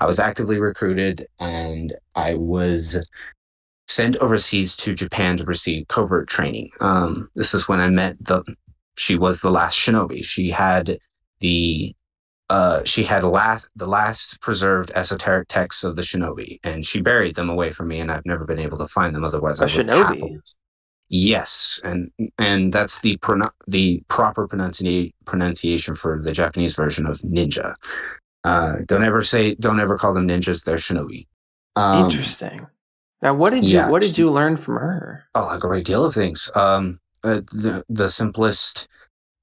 [0.00, 3.04] I was actively recruited, and I was
[3.86, 6.70] sent overseas to Japan to receive covert training.
[6.80, 8.42] Um, this is when I met the.
[8.98, 10.24] She was the last shinobi.
[10.24, 10.98] She had
[11.40, 11.94] the
[12.50, 17.34] uh, she had last the last preserved esoteric texts of the shinobi, and she buried
[17.36, 19.24] them away from me, and I've never been able to find them.
[19.24, 20.38] Otherwise, a I shinobi.
[21.10, 27.18] Yes, and and that's the prono- the proper pronunci- pronunciation for the Japanese version of
[27.20, 27.74] ninja.
[28.44, 30.64] Uh, don't ever say don't ever call them ninjas.
[30.64, 31.26] They're shinobi.
[31.76, 32.66] Um, Interesting.
[33.22, 35.24] Now, what did you yeah, what did you learn from her?
[35.34, 36.50] Oh, a great deal of things.
[36.54, 38.88] Um, uh, the the simplest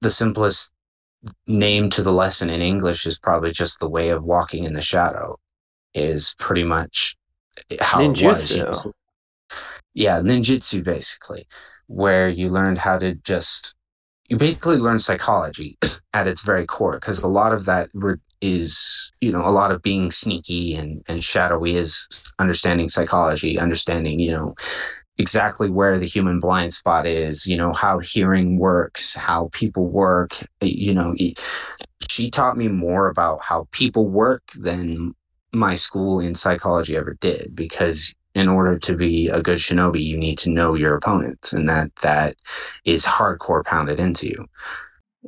[0.00, 0.72] the simplest
[1.46, 4.82] name to the lesson in English is probably just the way of walking in the
[4.82, 5.36] shadow
[5.94, 7.16] is pretty much
[7.80, 8.60] how ninjutsu.
[8.60, 8.86] it was.
[9.94, 11.46] yeah, ninjutsu basically,
[11.86, 13.74] where you learned how to just
[14.28, 15.78] you basically learn psychology
[16.12, 17.88] at its very core because a lot of that
[18.40, 22.06] is you know a lot of being sneaky and and shadowy is
[22.38, 24.54] understanding psychology understanding you know
[25.18, 30.36] exactly where the human blind spot is, you know, how hearing works, how people work.
[30.60, 31.14] You know,
[32.10, 35.14] she taught me more about how people work than
[35.52, 40.16] my school in psychology ever did because in order to be a good shinobi you
[40.16, 42.36] need to know your opponent and that that
[42.84, 44.46] is hardcore pounded into you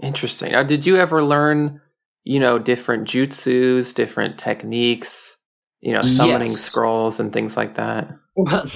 [0.02, 1.80] interesting now did you ever learn
[2.24, 5.36] you know different jutsus different techniques
[5.80, 6.60] you know summoning yes.
[6.60, 8.70] scrolls and things like that well,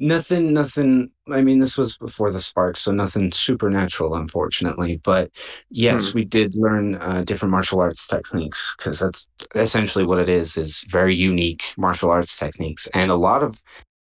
[0.00, 1.10] nothing, nothing.
[1.30, 5.02] I mean, this was before the spark, so nothing supernatural, unfortunately.
[5.04, 5.30] But
[5.68, 6.18] yes, hmm.
[6.18, 10.86] we did learn uh, different martial arts techniques because that's essentially what it is: is
[10.88, 13.62] very unique martial arts techniques, and a lot of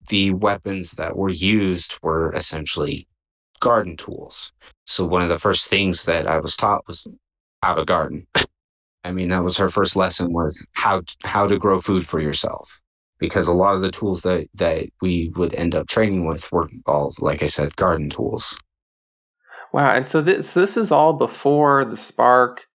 [0.09, 3.07] the weapons that were used were essentially
[3.59, 4.53] garden tools.
[4.85, 7.07] So one of the first things that I was taught was
[7.63, 8.27] how to garden.
[9.03, 12.83] I mean, that was her first lesson was how how to grow food for yourself
[13.21, 16.69] because a lot of the tools that that we would end up training with were
[16.85, 18.59] all like i said garden tools
[19.71, 22.67] wow and so this so this is all before the spark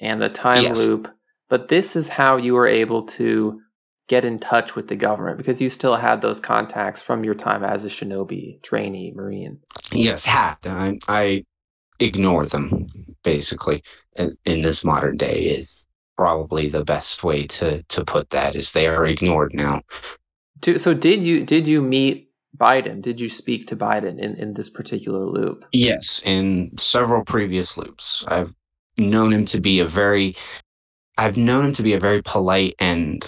[0.00, 0.76] and the time yes.
[0.76, 1.08] loop
[1.48, 3.60] but this is how you were able to
[4.08, 7.62] get in touch with the government because you still had those contacts from your time
[7.62, 9.60] as a shinobi trainee marine
[9.92, 11.44] yes had i, I
[12.00, 12.86] ignore them
[13.22, 13.84] basically
[14.16, 15.86] in, in this modern day is
[16.20, 19.80] probably the best way to to put that is they are ignored now.
[20.76, 23.00] So did you did you meet Biden?
[23.00, 25.64] Did you speak to Biden in, in this particular loop?
[25.72, 28.22] Yes, in several previous loops.
[28.28, 28.54] I've
[28.98, 30.36] known him to be a very
[31.16, 33.24] I've known him to be a very polite and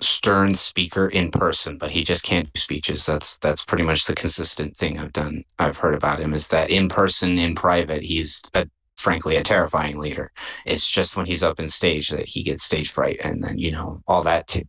[0.00, 3.06] stern speaker in person, but he just can't do speeches.
[3.06, 5.42] That's that's pretty much the consistent thing I've done.
[5.58, 8.68] I've heard about him is that in person, in private, he's a
[9.00, 10.30] frankly a terrifying leader.
[10.66, 13.70] It's just when he's up in stage that he gets stage fright, and then you
[13.70, 14.68] know all that t-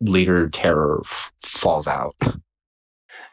[0.00, 2.14] leader terror f- falls out.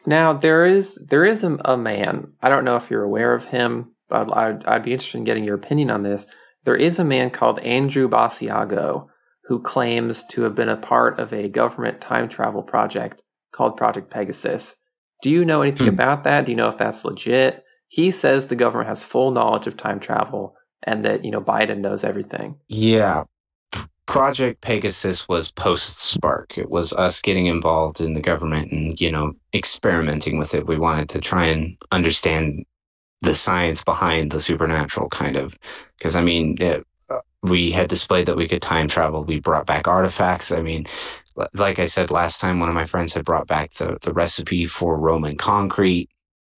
[0.06, 2.32] Now there is there is a, a, man.
[2.42, 5.44] I don't know if you're aware of him, but I'd, I'd be interested in getting
[5.44, 6.26] your opinion on this.
[6.64, 9.06] There is a man called Andrew Basiago
[9.44, 13.22] who claims to have been a part of a government time travel project
[13.52, 14.76] called Project Pegasus.
[15.22, 15.94] Do you know anything hmm.
[15.94, 16.46] about that?
[16.46, 17.64] Do you know if that's legit?
[17.90, 21.78] He says the government has full knowledge of time travel and that you know Biden
[21.78, 22.56] knows everything.
[22.68, 23.24] Yeah.
[24.06, 26.56] Project Pegasus was post Spark.
[26.56, 30.66] It was us getting involved in the government and, you know, experimenting with it.
[30.66, 32.64] We wanted to try and understand
[33.20, 35.56] the science behind the supernatural kind of
[35.98, 36.84] because I mean, it,
[37.42, 39.24] we had displayed that we could time travel.
[39.24, 40.52] We brought back artifacts.
[40.52, 40.86] I mean,
[41.54, 44.66] like I said last time, one of my friends had brought back the, the recipe
[44.66, 46.08] for Roman concrete.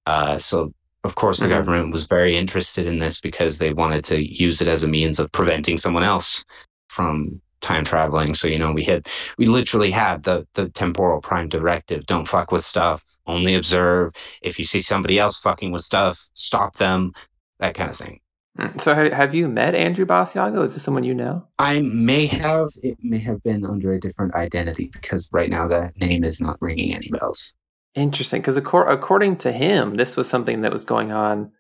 [0.07, 0.72] Uh, so
[1.05, 1.55] of course, the mm-hmm.
[1.55, 5.19] government was very interested in this because they wanted to use it as a means
[5.19, 6.45] of preventing someone else
[6.89, 8.35] from time traveling.
[8.35, 12.53] So, you know, we had, we literally had the, the temporal prime directive don't fuck
[12.53, 14.13] with stuff, only observe.
[14.43, 17.13] If you see somebody else fucking with stuff, stop them,
[17.59, 18.21] that kind of thing.
[18.59, 20.65] Mm, So ha- have you met Andrew Basiago?
[20.65, 21.47] Is this someone you know?
[21.59, 25.97] I may have it may have been under a different identity because right now that
[25.99, 27.55] name is not ringing any bells.
[27.95, 31.53] Interesting, because according to him, this was something that was going on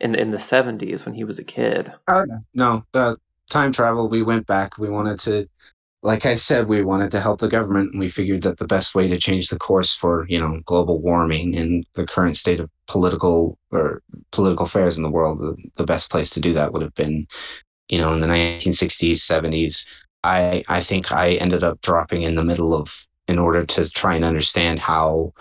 [0.00, 1.92] in in the seventies when he was a kid.
[2.08, 2.24] Oh
[2.54, 2.84] no,
[3.48, 4.08] time travel.
[4.08, 4.78] We went back.
[4.78, 5.48] We wanted to,
[6.02, 8.94] like I said, we wanted to help the government, and we figured that the best
[8.94, 12.70] way to change the course for you know global warming and the current state of
[12.86, 16.82] political or political affairs in the world, the, the best place to do that would
[16.82, 17.26] have been,
[17.88, 19.86] you know, in the 1960s, 70s.
[20.24, 24.14] I I think I ended up dropping in the middle of in order to try
[24.14, 25.32] and understand how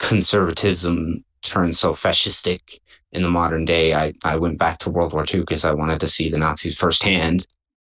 [0.00, 2.80] conservatism turned so fascistic
[3.12, 3.94] in the modern day.
[3.94, 6.76] I, I went back to World War II because I wanted to see the Nazis
[6.76, 7.46] firsthand.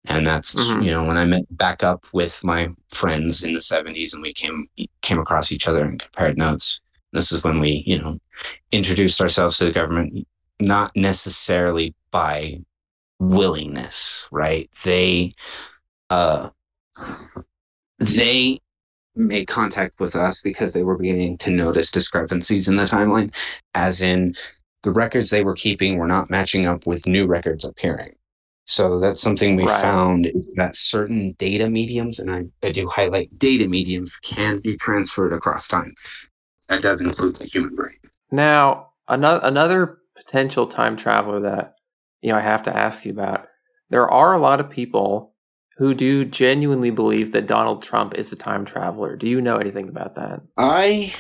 [0.08, 0.84] And that's Mhm.
[0.86, 4.34] you know when I met back up with my friends in the 70s and we
[4.34, 4.68] came
[5.02, 6.82] came across each other and compared notes.
[7.14, 8.18] This is when we you know
[8.72, 10.28] introduced ourselves to the government,
[10.62, 12.62] not necessarily by
[13.20, 14.70] willingness, right?
[14.84, 15.34] They
[16.10, 16.50] uh
[18.00, 18.60] they
[19.20, 23.34] made contact with us because they were beginning to notice discrepancies in the timeline,
[23.76, 24.34] as in
[24.84, 28.16] the records they were keeping were not matching up with new records appearing.
[28.66, 29.82] So that's something we Right.
[29.82, 35.34] found that certain data mediums, and I, I do highlight data mediums, can be transferred
[35.34, 35.94] across time.
[36.68, 37.98] That does include the human brain.
[38.32, 41.76] Now, another another potential time traveler that
[42.22, 43.48] you know I have to ask you about.
[43.90, 45.29] There are a lot of people
[45.80, 49.16] who do genuinely believe that Donald Trump is a time traveler.
[49.16, 50.42] Do you know anything about that?
[50.58, 51.16] I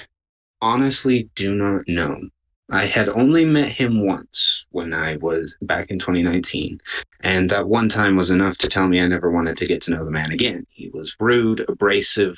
[0.62, 2.28] honestly do not know.
[2.70, 6.78] I had only met him once when I was back in 2019,
[7.22, 9.91] and that one time was enough to tell me I never wanted to get to
[9.91, 10.66] know the man again.
[10.70, 12.38] He was rude, abrasive,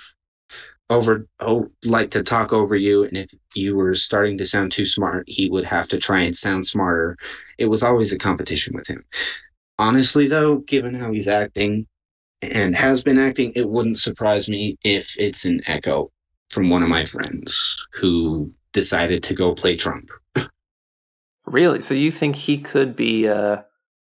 [0.92, 4.86] over oh like to talk over you, and if you were starting to sound too
[4.86, 7.18] smart, he would have to try and sound smarter.
[7.58, 9.04] It was always a competition with him.
[9.80, 11.88] Honestly, though, given how he's acting
[12.42, 16.12] and has been acting, it wouldn't surprise me if it's an echo
[16.50, 20.10] from one of my friends who decided to go play Trump.
[21.46, 21.82] Really?
[21.82, 23.58] So you think he could be uh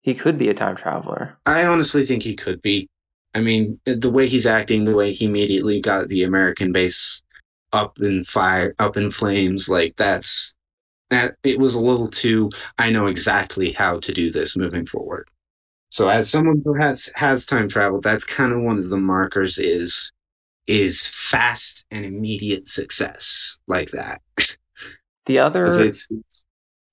[0.02, 1.36] he could be a time traveler?
[1.44, 2.88] I honestly think he could be.
[3.34, 7.22] I mean, the way he's acting, the way he immediately got the American base
[7.72, 10.54] up in fire, up in flames, like that's
[11.10, 11.36] that.
[11.44, 12.50] It was a little too.
[12.78, 15.28] I know exactly how to do this moving forward.
[15.90, 19.58] So, as someone who has has time traveled, that's kind of one of the markers
[19.58, 20.12] is
[20.66, 24.20] is fast and immediate success like that.
[25.26, 26.44] The other it's, it's-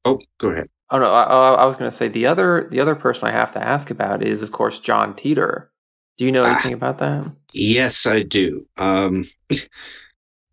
[0.06, 0.70] oh, go ahead.
[0.92, 3.32] Oh no, I, I I was going to say the other the other person I
[3.32, 5.68] have to ask about is of course John Titor.
[6.18, 6.54] Do you know Ah.
[6.54, 7.30] anything about that?
[7.54, 8.66] Yes, I do.
[8.78, 9.26] Um,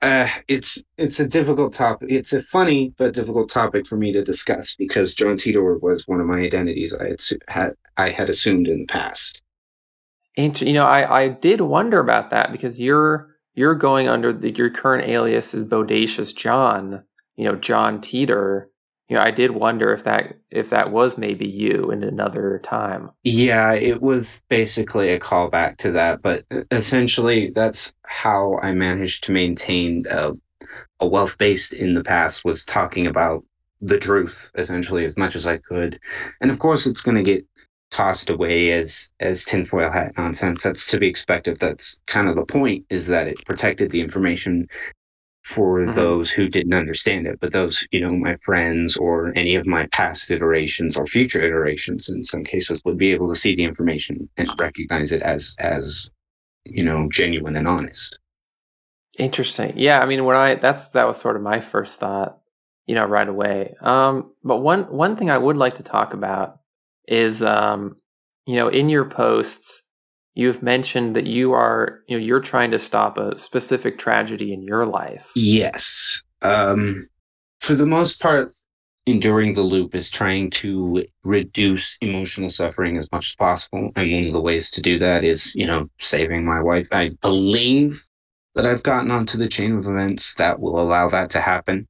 [0.02, 2.10] uh, it's it's a difficult topic.
[2.10, 6.20] It's a funny but difficult topic for me to discuss because John Titor was one
[6.20, 9.42] of my identities I had had I had assumed in the past.
[10.34, 14.50] Inter- you know, I, I did wonder about that because you're you're going under the,
[14.50, 17.04] your current alias is Bodacious John.
[17.36, 18.66] You know, John Titor.
[19.12, 23.10] You know, I did wonder if that if that was maybe you in another time.
[23.24, 29.32] Yeah, it was basically a callback to that, but essentially that's how I managed to
[29.32, 30.32] maintain a,
[30.98, 33.44] a wealth based in the past was talking about
[33.82, 36.00] the truth essentially as much as I could,
[36.40, 37.44] and of course it's going to get
[37.90, 40.62] tossed away as as tinfoil hat nonsense.
[40.62, 41.60] That's to be expected.
[41.60, 44.70] That's kind of the point is that it protected the information
[45.42, 45.94] for Mhm.
[45.94, 49.86] those who didn't understand it, but those you know my friends or any of my
[49.88, 54.28] past iterations or future iterations in some cases would be able to see the information
[54.36, 56.10] and recognize it as as
[56.64, 58.18] you know genuine and honest.
[59.18, 59.74] Interesting.
[59.76, 62.38] Yeah, I mean, when I that's that was sort of my first thought,
[62.86, 63.74] you know, right away.
[63.80, 66.60] Um, but one one thing I would like to talk about
[67.06, 67.96] is, um,
[68.46, 69.82] you know, in your posts,
[70.34, 74.62] you've mentioned that you are, you know, you're trying to stop a specific tragedy in
[74.62, 75.30] your life.
[75.34, 76.22] Yes.
[76.42, 77.08] Um,
[77.60, 78.52] for the most part,
[79.06, 83.90] enduring the loop is trying to reduce emotional suffering as much as possible.
[83.96, 86.88] And one of the ways to do that is, you know, saving my wife.
[86.92, 88.02] I believe
[88.54, 91.88] that I've gotten onto the chain of events that will allow that to happen.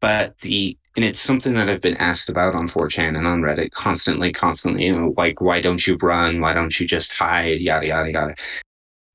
[0.00, 3.70] But the, and it's something that I've been asked about on 4chan and on Reddit
[3.70, 6.40] constantly, constantly, you know, like, why don't you run?
[6.40, 7.58] Why don't you just hide?
[7.58, 8.34] Yada, yada, yada.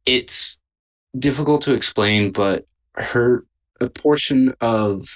[0.06, 0.60] It's
[1.20, 2.66] difficult to explain, but
[2.96, 3.46] her,
[3.80, 5.08] a portion of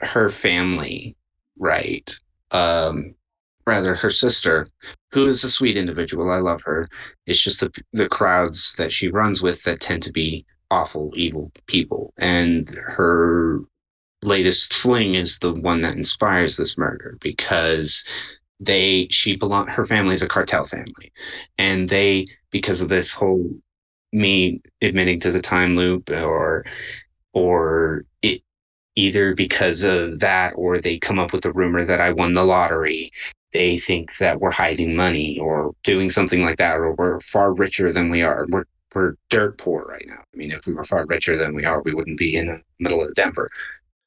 [0.00, 1.14] her family,
[1.58, 2.10] right?
[2.52, 3.14] Um,
[3.66, 4.66] rather her sister,
[5.12, 6.30] who is a sweet individual.
[6.30, 6.88] I love her.
[7.26, 11.52] It's just the the crowds that she runs with that tend to be awful, evil
[11.66, 13.60] people, and her
[14.22, 18.04] latest fling is the one that inspires this murder because
[18.60, 21.12] they she belong her family's a cartel family.
[21.58, 23.50] And they because of this whole
[24.12, 26.64] me admitting to the time loop or
[27.32, 28.42] or it
[28.94, 32.44] either because of that or they come up with a rumor that I won the
[32.44, 33.10] lottery
[33.52, 37.92] they think that we're hiding money or doing something like that or we're far richer
[37.92, 38.46] than we are.
[38.48, 38.64] We're
[38.94, 40.22] we're dirt poor right now.
[40.34, 42.62] I mean if we were far richer than we are we wouldn't be in the
[42.78, 43.50] middle of denver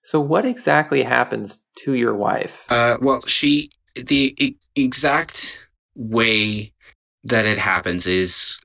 [0.06, 2.66] so what exactly happens to your wife?
[2.70, 6.72] Uh, well she the e- exact way
[7.24, 8.60] that it happens is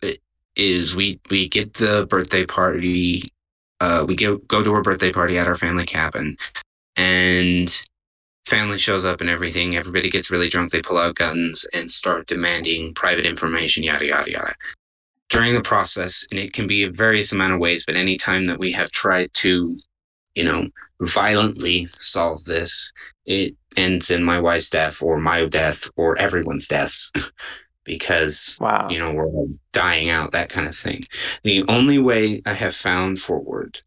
[0.57, 3.23] is we we get the birthday party
[3.81, 6.37] uh, we go go to her birthday party at our family cabin.
[6.97, 7.75] And
[8.47, 9.77] family shows up and everything.
[9.77, 10.71] Everybody gets really drunk.
[10.71, 14.55] They pull out guns and start demanding private information yada yada yada.
[15.31, 18.59] During the process and it can be various amount of ways but any time that
[18.59, 19.79] we have tried to
[20.35, 20.69] you know
[21.01, 22.93] violently solve this.
[23.25, 27.11] It ends in my wife's death or my death or everyone's deaths
[27.85, 28.89] because wow.
[28.91, 31.05] you know we're all dying out that kind of thing.
[31.43, 33.81] The only way i have found forward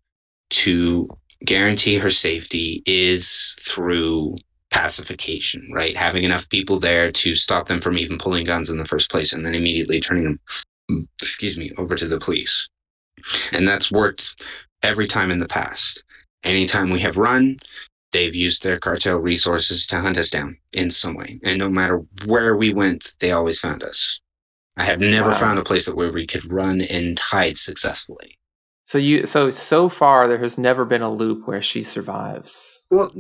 [0.49, 1.09] to
[1.45, 4.35] guarantee her safety is through
[4.71, 5.95] pacification right?
[5.95, 9.31] Having enough people there to stop them from even pulling guns in the first place
[9.31, 12.69] and then immediately turning them excuse me over to the police.
[13.51, 14.45] And that's worked
[14.81, 16.03] every time in the past
[16.43, 17.57] anytime we have run
[18.13, 21.37] they've used their cartel resources to hunt us down in some way.
[21.43, 24.21] And no matter where we went, they always found us.
[24.77, 25.35] I have never wow.
[25.35, 28.37] found a place where we could run and hide successfully.
[28.85, 32.81] So you so so far there has never been a loop where she survives.
[32.91, 33.11] Well,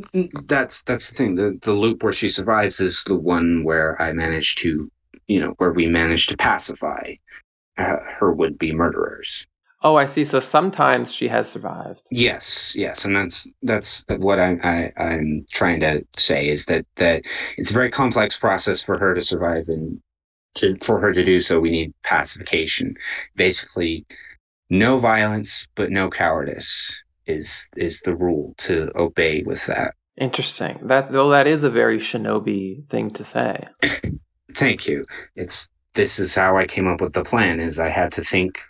[0.45, 1.35] that's that's the thing.
[1.35, 4.91] The the loop where she survives is the one where I managed to,
[5.27, 7.13] you know, where we managed to pacify
[7.77, 9.47] uh, her would be murderers.
[9.83, 10.23] Oh, I see.
[10.23, 12.03] So sometimes she has survived.
[12.09, 16.85] Yes, yes, and that's that's what I'm I, i am trying to say is that
[16.95, 17.23] that
[17.57, 20.01] it's a very complex process for her to survive, and
[20.55, 22.95] to for her to do so, we need pacification.
[23.35, 24.05] Basically,
[24.69, 29.95] no violence but no cowardice is is the rule to obey with that.
[30.17, 30.79] Interesting.
[30.83, 33.67] That though that is a very shinobi thing to say.
[34.53, 35.05] Thank you.
[35.35, 37.59] It's this is how I came up with the plan.
[37.59, 38.61] Is I had to think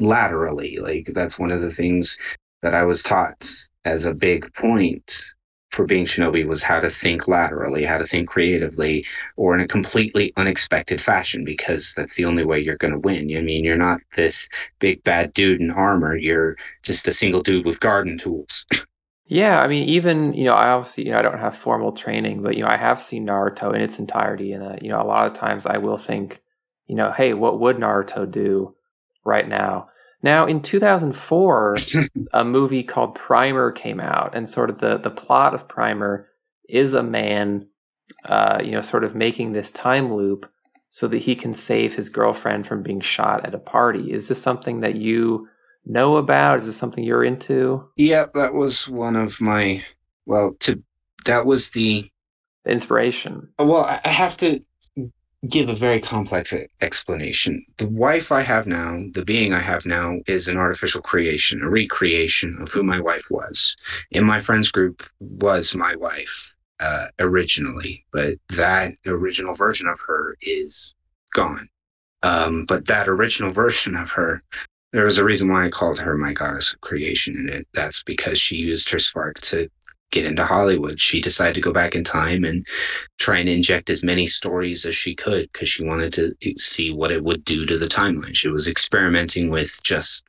[0.00, 0.78] laterally.
[0.78, 2.18] Like that's one of the things
[2.62, 3.50] that I was taught
[3.84, 5.24] as a big point
[5.70, 9.04] for being shinobi was how to think laterally, how to think creatively,
[9.36, 13.36] or in a completely unexpected fashion, because that's the only way you're going to win.
[13.36, 16.16] I mean, you're not this big bad dude in armor.
[16.16, 18.64] You're just a single dude with garden tools.
[19.26, 22.42] yeah, I mean, even you know, I obviously you know I don't have formal training,
[22.42, 25.04] but you know, I have seen Naruto in its entirety, and uh, you know, a
[25.04, 26.40] lot of times I will think,
[26.86, 28.75] you know, hey, what would Naruto do?
[29.26, 29.88] Right now.
[30.22, 31.76] Now, in 2004,
[32.32, 36.28] a movie called Primer came out, and sort of the, the plot of Primer
[36.68, 37.68] is a man,
[38.24, 40.50] uh, you know, sort of making this time loop
[40.90, 44.12] so that he can save his girlfriend from being shot at a party.
[44.12, 45.48] Is this something that you
[45.84, 46.60] know about?
[46.60, 47.86] Is this something you're into?
[47.96, 49.84] Yeah, that was one of my,
[50.24, 50.82] well, to
[51.26, 52.08] that was the
[52.64, 53.48] inspiration.
[53.58, 54.60] Well, I have to
[55.48, 57.64] give a very complex explanation.
[57.78, 61.70] The wife I have now, the being I have now, is an artificial creation, a
[61.70, 63.76] recreation of who my wife was.
[64.10, 70.36] In my friends group was my wife uh, originally, but that original version of her
[70.42, 70.94] is
[71.32, 71.68] gone.
[72.22, 74.42] Um, but that original version of her,
[74.92, 78.38] there was a reason why I called her my goddess of creation, and that's because
[78.40, 79.68] she used her spark to
[80.10, 81.00] get into Hollywood.
[81.00, 82.66] She decided to go back in time and
[83.18, 87.10] try and inject as many stories as she could because she wanted to see what
[87.10, 88.34] it would do to the timeline.
[88.34, 90.24] She was experimenting with just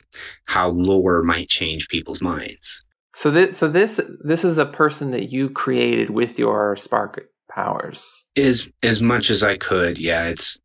[0.45, 2.83] how lore might change people's minds.
[3.15, 8.25] So this, so this, this is a person that you created with your spark powers.
[8.35, 10.27] As as much as I could, yeah.
[10.27, 10.59] It's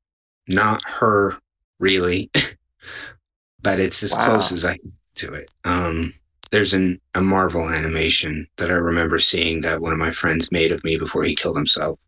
[0.49, 1.33] not her
[1.79, 2.31] really,
[3.63, 4.27] but it's as wow.
[4.27, 5.51] close as I can to it.
[5.65, 6.13] Um,
[6.53, 10.71] there's an, a Marvel animation that I remember seeing that one of my friends made
[10.71, 11.99] of me before he killed himself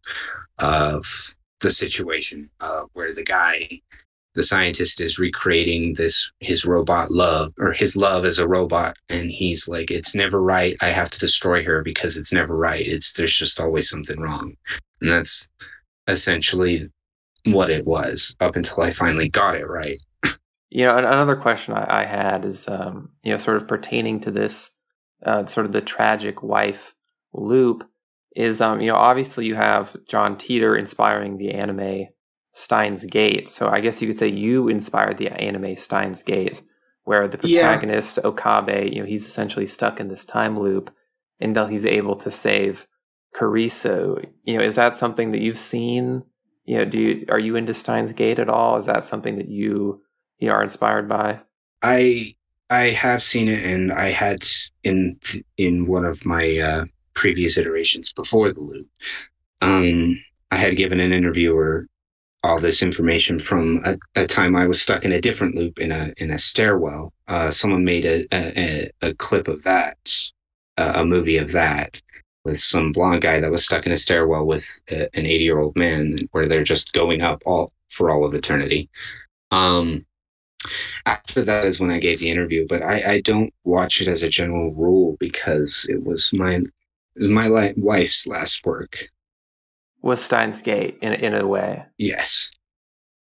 [0.61, 1.05] of
[1.61, 3.81] the situation uh, where the guy,
[4.35, 9.31] the scientist, is recreating this his robot love or his love as a robot, and
[9.31, 10.77] he's like, "It's never right.
[10.83, 12.87] I have to destroy her because it's never right.
[12.87, 14.57] It's there's just always something wrong,"
[15.01, 15.49] and that's
[16.07, 16.81] essentially
[17.47, 19.99] what it was up until I finally got it right.
[20.75, 24.31] You know, another question I, I had is, um, you know, sort of pertaining to
[24.33, 24.71] this,
[25.25, 26.95] uh, sort of the tragic wife
[27.33, 27.89] loop
[28.35, 32.09] is, um, you know, obviously you have John Titor inspiring the anime
[32.55, 33.49] Steins Gate.
[33.51, 36.61] So I guess you could say you inspired the anime Steins Gate,
[37.05, 38.29] where the protagonist yeah.
[38.29, 40.91] Okabe, you know, he's essentially stuck in this time loop
[41.39, 42.89] until he's able to save
[43.37, 44.27] Kurisu.
[44.43, 46.25] You know, is that something that you've seen
[46.65, 48.77] You know, do you are you into Steins Gate at all?
[48.77, 50.01] Is that something that you
[50.39, 51.41] you are inspired by?
[51.83, 52.35] I
[52.71, 54.47] I have seen it, and I had
[54.83, 55.19] in
[55.57, 58.89] in one of my uh, previous iterations before the loop.
[59.61, 61.87] Um, I had given an interviewer
[62.45, 65.91] all this information from a, a, time I was stuck in a different loop in
[65.91, 67.13] a in a stairwell.
[67.27, 69.97] Uh, someone made a, a, a clip of that,
[70.77, 72.01] uh, a movie of that,
[72.45, 75.59] with some blonde guy that was stuck in a stairwell with a, an 80 year
[75.59, 78.91] old man, where they're just going up all for all of eternity.
[79.51, 80.05] Um,
[81.07, 84.23] after that is when I gave the interview, but I, I don't watch it as
[84.23, 86.65] a general rule because it was my it
[87.17, 89.07] was my li- wife's last work.
[90.03, 91.85] Was Steins Gate in in a way?
[91.99, 92.51] Yes.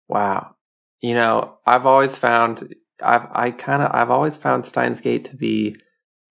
[0.07, 0.55] Wow.
[1.01, 5.35] You know, I've always found I've I kind of I've always found Steins Gate to
[5.35, 5.75] be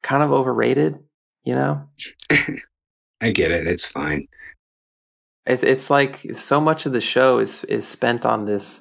[0.02, 0.98] kind of overrated.
[1.44, 1.88] You know.
[3.20, 3.66] I get it.
[3.66, 4.28] It's fine.
[5.46, 8.80] It's it's like so much of the show is is spent on this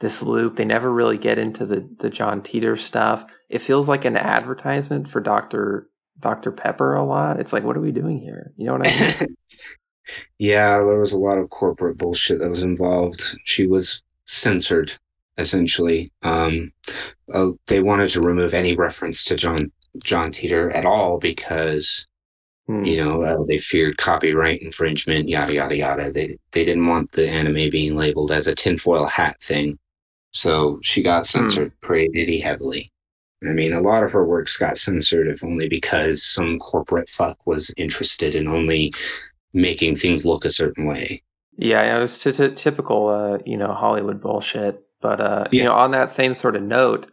[0.00, 0.56] this loop.
[0.56, 3.24] They never really get into the the John Titor stuff.
[3.48, 5.88] It feels like an advertisement for Dr.
[6.18, 6.52] Dr.
[6.52, 7.40] Pepper a lot.
[7.40, 8.52] It's like, what are we doing here?
[8.56, 9.36] You know what I mean?
[10.38, 13.22] yeah, there was a lot of corporate bullshit that was involved.
[13.44, 14.92] She was censored
[15.38, 16.10] essentially.
[16.22, 16.72] Um,
[17.32, 19.72] uh, they wanted to remove any reference to John
[20.02, 22.06] John Teeter at all because
[22.66, 22.84] hmm.
[22.84, 26.10] you know uh, they feared copyright infringement, yada yada yada.
[26.12, 29.78] They they didn't want the anime being labeled as a tinfoil hat thing.
[30.32, 31.38] So she got hmm.
[31.38, 31.80] censored mm.
[31.80, 32.92] pretty heavily.
[33.42, 37.46] I mean, a lot of her works got censored, if only because some corporate fuck
[37.46, 38.92] was interested in only
[39.54, 41.22] making things look a certain way.
[41.56, 44.84] Yeah, it was t- t- typical, uh, you know, Hollywood bullshit.
[45.00, 45.62] But uh, yeah.
[45.62, 47.10] you know, on that same sort of note,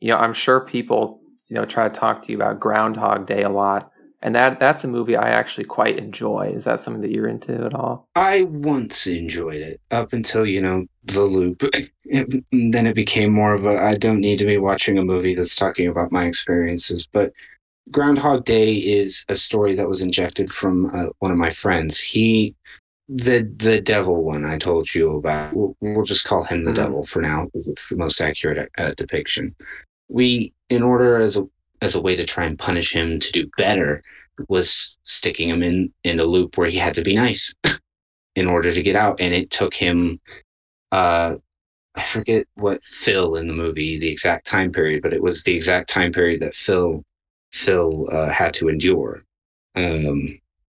[0.00, 3.42] you know, I'm sure people, you know, try to talk to you about Groundhog Day
[3.42, 3.89] a lot
[4.22, 6.52] and that that's a movie I actually quite enjoy.
[6.54, 8.08] Is that something that you're into at all?
[8.14, 11.62] I once enjoyed it up until you know the loop.
[12.12, 15.32] It, then it became more of a I don't need to be watching a movie
[15.32, 17.06] that's talking about my experiences.
[17.06, 17.32] But
[17.92, 22.00] Groundhog Day is a story that was injected from uh, one of my friends.
[22.00, 22.56] He
[23.08, 25.54] the the devil one I told you about.
[25.54, 26.82] We'll, we'll just call him the mm-hmm.
[26.82, 29.54] devil for now because it's the most accurate uh, depiction.
[30.08, 31.48] We, in order as a
[31.82, 34.02] as a way to try and punish him to do better
[34.48, 37.54] was sticking him in in a loop where he had to be nice
[38.36, 40.20] in order to get out and it took him
[40.92, 41.34] uh
[41.94, 45.54] i forget what phil in the movie the exact time period but it was the
[45.54, 47.04] exact time period that phil
[47.52, 49.24] phil uh, had to endure
[49.74, 50.28] um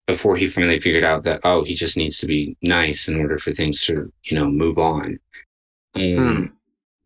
[0.05, 3.37] before he finally figured out that oh he just needs to be nice in order
[3.37, 5.19] for things to you know move on
[5.95, 6.45] um, hmm.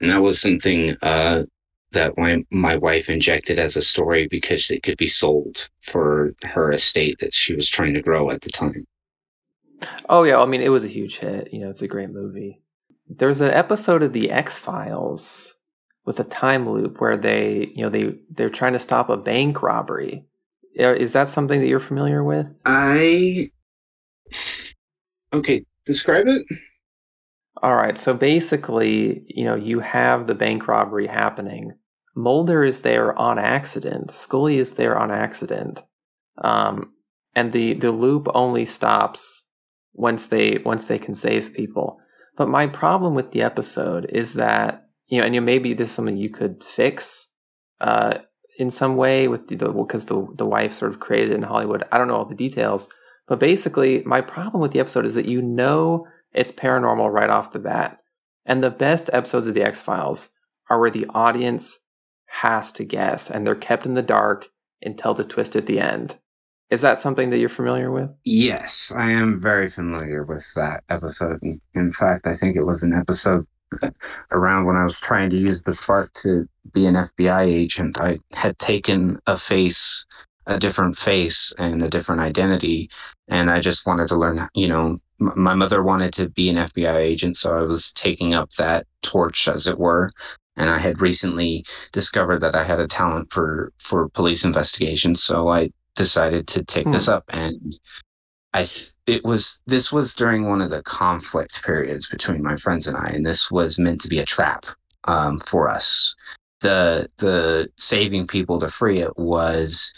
[0.02, 1.44] and that was something uh
[1.92, 6.72] that my, my wife injected as a story because it could be sold for her
[6.72, 8.86] estate that she was trying to grow at the time.
[10.10, 11.54] Oh yeah, I mean it was a huge hit.
[11.54, 12.62] You know, it's a great movie.
[13.10, 15.56] There's an episode of the X Files
[16.06, 19.62] with a time loop where they, you know, they they're trying to stop a bank
[19.62, 20.26] robbery.
[20.80, 22.48] Uh, is that something that you're familiar with?
[22.66, 23.50] I
[25.34, 26.46] okay, describe it.
[27.62, 31.74] All right, so basically, you know, you have the bank robbery happening,
[32.16, 34.12] Mulder is there on accident.
[34.12, 35.84] Scully is there on accident.
[36.38, 36.94] Um,
[37.36, 39.46] and the, the loop only stops
[39.94, 42.00] once they once they can save people.
[42.38, 45.90] But my problem with the episode is that you know, and you know, maybe this
[45.90, 47.28] is something you could fix
[47.82, 48.20] uh,
[48.58, 51.44] in some way with the because the, the the wife sort of created it in
[51.44, 51.84] Hollywood.
[51.92, 52.88] I don't know all the details,
[53.28, 57.52] but basically, my problem with the episode is that you know it's paranormal right off
[57.52, 58.00] the bat,
[58.46, 60.30] and the best episodes of the X Files
[60.70, 61.80] are where the audience
[62.32, 64.50] has to guess, and they're kept in the dark
[64.82, 66.18] until the twist at the end.
[66.70, 68.18] Is that something that you're familiar with?
[68.24, 71.40] Yes, I am very familiar with that episode.
[71.74, 73.46] In fact, I think it was an episode
[74.32, 77.98] around when I was trying to use the spark to be an FBI agent.
[78.00, 80.06] I had taken a face,
[80.48, 82.90] a different face, and a different identity,
[83.28, 84.48] and I just wanted to learn.
[84.54, 88.50] You know, my mother wanted to be an FBI agent, so I was taking up
[88.52, 90.10] that torch, as it were,
[90.62, 95.24] and I had recently discovered that I had a talent for for police investigations.
[95.24, 96.92] So I decided to take hmm.
[96.92, 97.76] this up, and
[98.54, 98.66] I
[99.08, 103.10] it was this was during one of the conflict periods between my friends and I,
[103.10, 104.68] and this was meant to be a trap
[105.06, 106.16] um, for us.
[106.60, 109.92] The the saving people to free it was.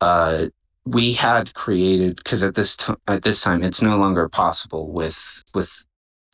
[0.00, 0.46] Uh,
[0.86, 5.42] we had created because at this t- at this time it's no longer possible with
[5.54, 5.84] with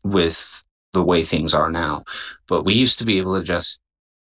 [0.02, 2.04] with the way things are now.
[2.48, 3.80] But we used to be able to just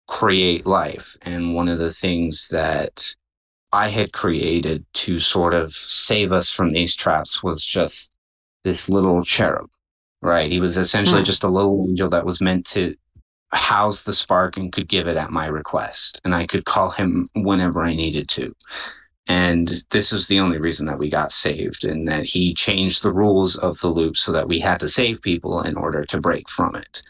[0.08, 1.16] create life.
[1.22, 3.14] And one of the things that
[3.72, 8.12] I had created to sort of save us from these traps was just
[8.64, 9.70] this little cherub,
[10.22, 10.50] Right.
[10.50, 11.24] He was essentially Hmm.
[11.24, 12.96] just a little angel that was meant to
[13.52, 16.20] house the spark and could give it at my request.
[16.24, 18.54] And I could call him whenever I needed to.
[19.26, 23.12] And this is the only reason that we got saved, and that he changed the
[23.12, 26.48] rules of the loop so that we had to save people in order to break
[26.48, 27.02] from it.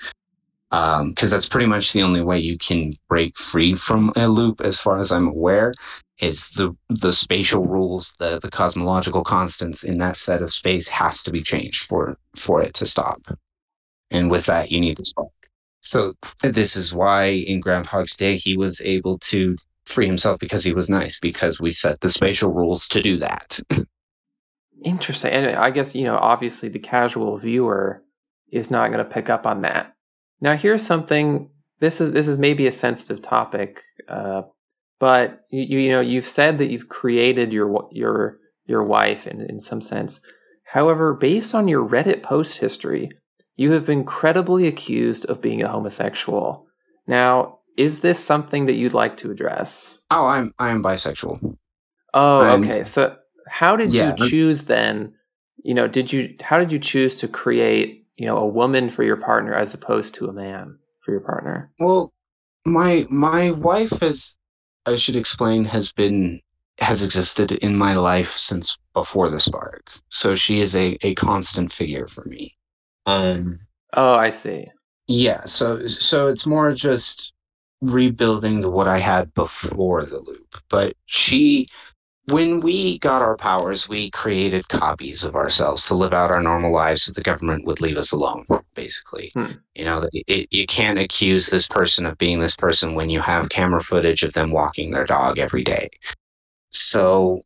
[0.70, 4.60] Um, because that's pretty much the only way you can break free from a loop,
[4.60, 5.74] as far as I'm aware,
[6.18, 11.22] is the the spatial rules, the the cosmological constants in that set of space has
[11.24, 13.20] to be changed for for it to stop.
[14.10, 15.30] And with that, you need the spark.
[15.80, 19.56] So this is why in Groundhog's Day he was able to
[19.86, 23.60] free himself because he was nice because we set the spatial rules to do that.
[24.84, 25.30] Interesting.
[25.30, 28.02] And I guess, you know, obviously the casual viewer
[28.50, 29.94] is not going to pick up on that.
[30.40, 31.50] Now, here's something.
[31.80, 34.42] This is this is maybe a sensitive topic, uh,
[35.00, 39.58] but you, you know you've said that you've created your your your wife in in
[39.60, 40.20] some sense.
[40.66, 43.10] However, based on your Reddit post history,
[43.56, 46.66] you have been credibly accused of being a homosexual.
[47.06, 50.02] Now, is this something that you'd like to address?
[50.10, 51.56] oh, I'm I am bisexual.
[52.12, 52.84] Oh, I'm- okay.
[52.84, 53.16] So
[53.48, 55.14] how did Yeah, you choose then?
[55.62, 59.02] You know, did you how did you choose to create, you know, a woman for
[59.02, 61.72] your partner as opposed to a man for your partner?
[61.78, 62.12] Well,
[62.66, 64.36] my my wife has
[64.86, 66.40] I should explain has been
[66.78, 69.90] has existed in my life since before the spark.
[70.10, 72.56] So she is a, a constant figure for me.
[73.06, 73.60] Um
[73.94, 74.68] Oh, I see.
[75.06, 77.33] yeah, so so it's more just
[77.90, 80.56] rebuilding the what I had before the loop.
[80.68, 81.68] But she
[82.26, 86.72] when we got our powers, we created copies of ourselves to live out our normal
[86.72, 89.30] lives so the government would leave us alone, basically.
[89.34, 89.52] Hmm.
[89.74, 93.20] You know, it, it, you can't accuse this person of being this person when you
[93.20, 95.90] have camera footage of them walking their dog every day.
[96.70, 97.42] So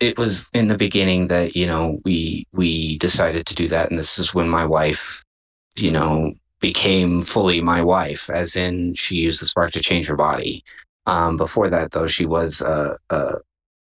[0.00, 3.98] it was in the beginning that, you know, we we decided to do that and
[3.98, 5.22] this is when my wife,
[5.76, 6.34] you know,
[6.66, 10.64] became fully my wife, as in she used the spark to change her body.
[11.06, 13.34] Um, before that, though, she was a, a,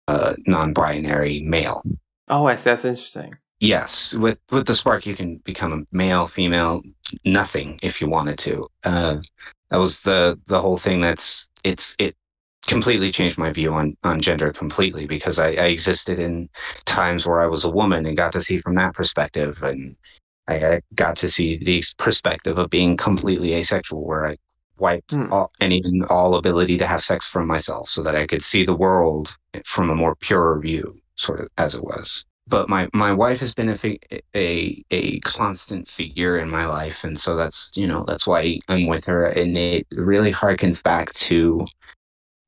[0.07, 1.81] a non-binary male.
[2.27, 2.69] Oh, I see.
[2.69, 3.33] That's interesting.
[3.59, 6.83] Yes, with with the spark, you can become a male, female,
[7.23, 8.67] nothing if you wanted to.
[8.83, 9.17] Uh,
[9.71, 11.01] that was the the whole thing.
[11.01, 12.15] That's it's it
[12.67, 16.49] completely changed my view on on gender completely because I, I existed in
[16.85, 19.95] times where I was a woman and got to see from that perspective, and
[20.47, 24.37] I, got to see the perspective of being completely asexual, where I
[24.77, 25.31] wiped Hmm.
[25.31, 28.75] all, and all ability to have sex from myself, so that I could see the
[28.75, 29.35] world
[29.65, 33.53] from a more pure view, sort of as it was but my my wife has
[33.53, 33.99] been a,
[34.35, 38.85] a a constant figure in my life and so that's you know that's why I'm
[38.87, 41.65] with her and it really harkens back to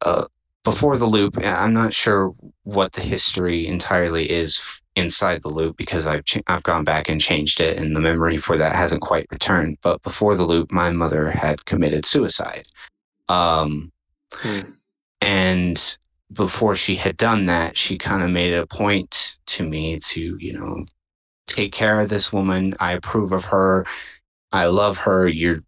[0.02, 0.26] uh
[0.64, 2.34] before the loop I'm not sure
[2.64, 7.22] what the history entirely is inside the loop because I've ch- I've gone back and
[7.22, 10.92] changed it and the memory for that hasn't quite returned but before the loop my
[10.92, 12.66] mother had committed suicide
[13.30, 13.92] um
[14.34, 14.62] Hmm.
[15.22, 15.98] and
[16.34, 20.38] before she had done that, she kind of made it a point to me to,
[20.40, 20.86] you know,
[21.48, 22.76] take care of this woman.
[22.80, 23.86] I approve of her.
[24.52, 25.28] I love her.
[25.28, 25.62] You're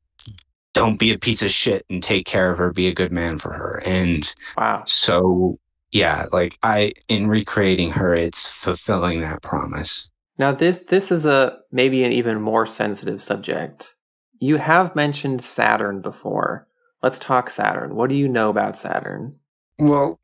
[0.74, 2.72] don't be a piece of shit and take care of her.
[2.74, 3.82] Be a good man for her.
[3.86, 4.84] And Wow.
[4.86, 5.58] so,
[5.92, 10.10] yeah, like I, in recreating her, it's fulfilling that promise.
[10.38, 13.96] Now this this is a maybe an even more sensitive subject.
[14.40, 16.68] You have mentioned Saturn before.
[17.04, 17.96] Let's talk Saturn.
[17.96, 19.36] What do you know about Saturn?
[19.80, 20.20] Well,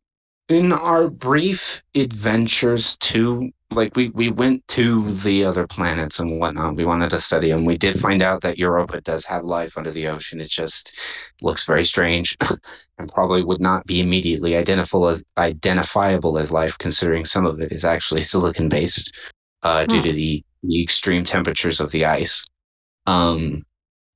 [0.47, 6.75] in our brief adventures to like we we went to the other planets and whatnot.
[6.75, 7.65] We wanted to study them.
[7.65, 10.39] We did find out that Europa does have life under the ocean.
[10.39, 10.97] It just
[11.41, 12.37] looks very strange
[12.97, 17.71] and probably would not be immediately identifiable as identifiable as life, considering some of it
[17.71, 19.11] is actually silicon based
[19.63, 20.03] uh, due Hmm.
[20.03, 22.45] to the, the extreme temperatures of the ice.
[23.07, 23.63] Um,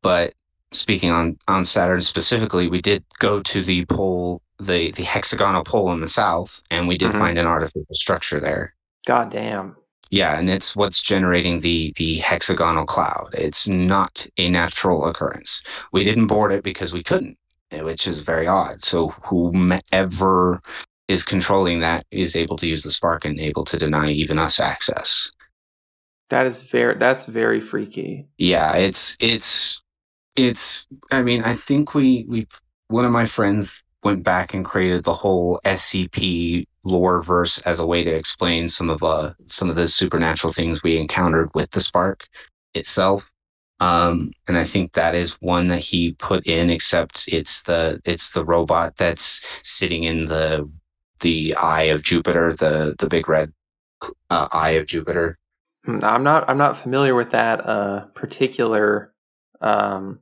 [0.03, 0.33] but
[0.73, 5.91] speaking on on Saturn specifically, we did go to the pole, the the hexagonal pole
[5.93, 7.19] in the south, and we did Mhm.
[7.19, 8.75] find an artificial structure there.
[9.05, 9.75] God damn.
[10.11, 13.29] Yeah, and it's what's generating the the hexagonal cloud.
[13.33, 15.61] It's not a natural occurrence.
[15.93, 17.37] We didn't board it because we couldn't,
[17.71, 18.81] eh, which is very odd.
[18.81, 20.59] So whomever
[21.07, 24.59] is controlling that is able to use the spark and able to deny even us
[24.59, 25.31] access.
[26.29, 28.27] That is very that's very freaky.
[28.37, 29.81] yeah it's it's
[30.35, 32.47] it's i mean i think we we
[32.87, 37.85] one of my friends went back and created the whole scp lore verse as a
[37.85, 41.79] way to explain some of uh some of the supernatural things we encountered with the
[41.79, 42.27] spark
[42.73, 43.31] itself.
[43.79, 48.31] Um and i think that is one that he put in except it's the it's
[48.31, 50.69] the robot that's sitting in the
[51.19, 53.51] the eye of jupiter the the big red
[54.29, 55.35] uh, eye of jupiter.
[55.85, 59.13] Hmm, I'm not I'm not familiar with that uh, particular
[59.61, 60.19] um,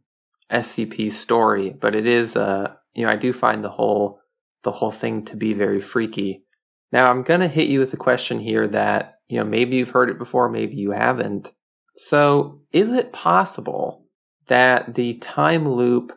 [0.52, 4.20] SCP story, but it is uh, you know I do find the whole
[4.64, 6.44] the whole thing to be very freaky.
[6.92, 10.10] Now I'm gonna hit you with a question here that you know maybe you've heard
[10.10, 11.54] it before, maybe you haven't.
[11.96, 14.06] So is it possible
[14.48, 16.12] that the time loop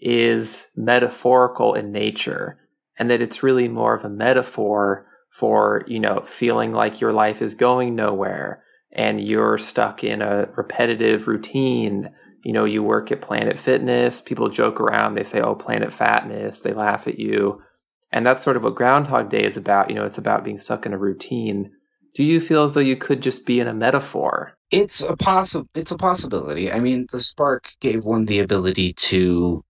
[0.00, 2.56] is metaphorical in nature
[2.98, 7.42] and that it's really more of a metaphor for you know feeling like your life
[7.42, 8.62] is going nowhere
[8.92, 12.10] and you're stuck in a repetitive routine.
[12.42, 16.60] You know, you work at Planet Fitness, people joke around, they say, oh, Planet Fatness,
[16.60, 17.62] they laugh at you.
[18.10, 19.88] And that's sort of what Groundhog Day is about.
[19.88, 21.70] You know, it's about being stuck in a routine.
[22.14, 24.52] Do you feel as though you could just be in a metaphor?
[24.70, 26.70] It's a possi- it's a possibility.
[26.70, 29.64] I mean, the spark gave one the ability to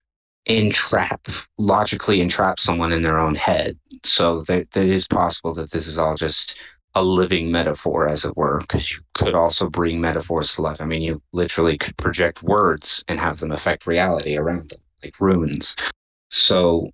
[0.46, 3.78] entrap logically entrap someone in their own head.
[4.02, 6.58] So that that is possible that this is all just
[6.94, 10.80] a living metaphor, as it were, because you could also bring metaphors to life.
[10.80, 15.18] I mean, you literally could project words and have them affect reality around them, like
[15.20, 15.74] runes.
[16.30, 16.90] So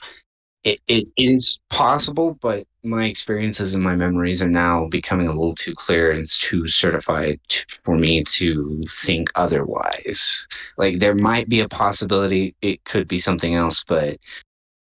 [0.64, 5.54] it, it is possible, but my experiences and my memories are now becoming a little
[5.54, 10.46] too clear and it's too certified to, for me to think otherwise.
[10.76, 14.18] Like there might be a possibility it could be something else, but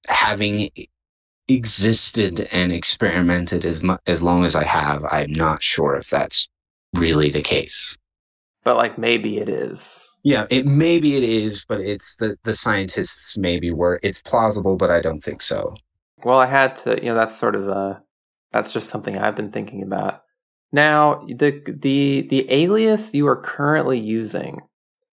[0.07, 0.69] having
[1.47, 6.47] existed and experimented as much as long as I have, I'm not sure if that's
[6.95, 7.97] really the case.
[8.63, 10.09] But like maybe it is.
[10.23, 14.89] Yeah, it maybe it is, but it's the the scientists maybe where it's plausible, but
[14.89, 15.75] I don't think so.
[16.23, 18.01] Well, I had to, you know, that's sort of a
[18.53, 20.21] that's just something I've been thinking about.
[20.71, 24.61] Now, the the the alias you are currently using,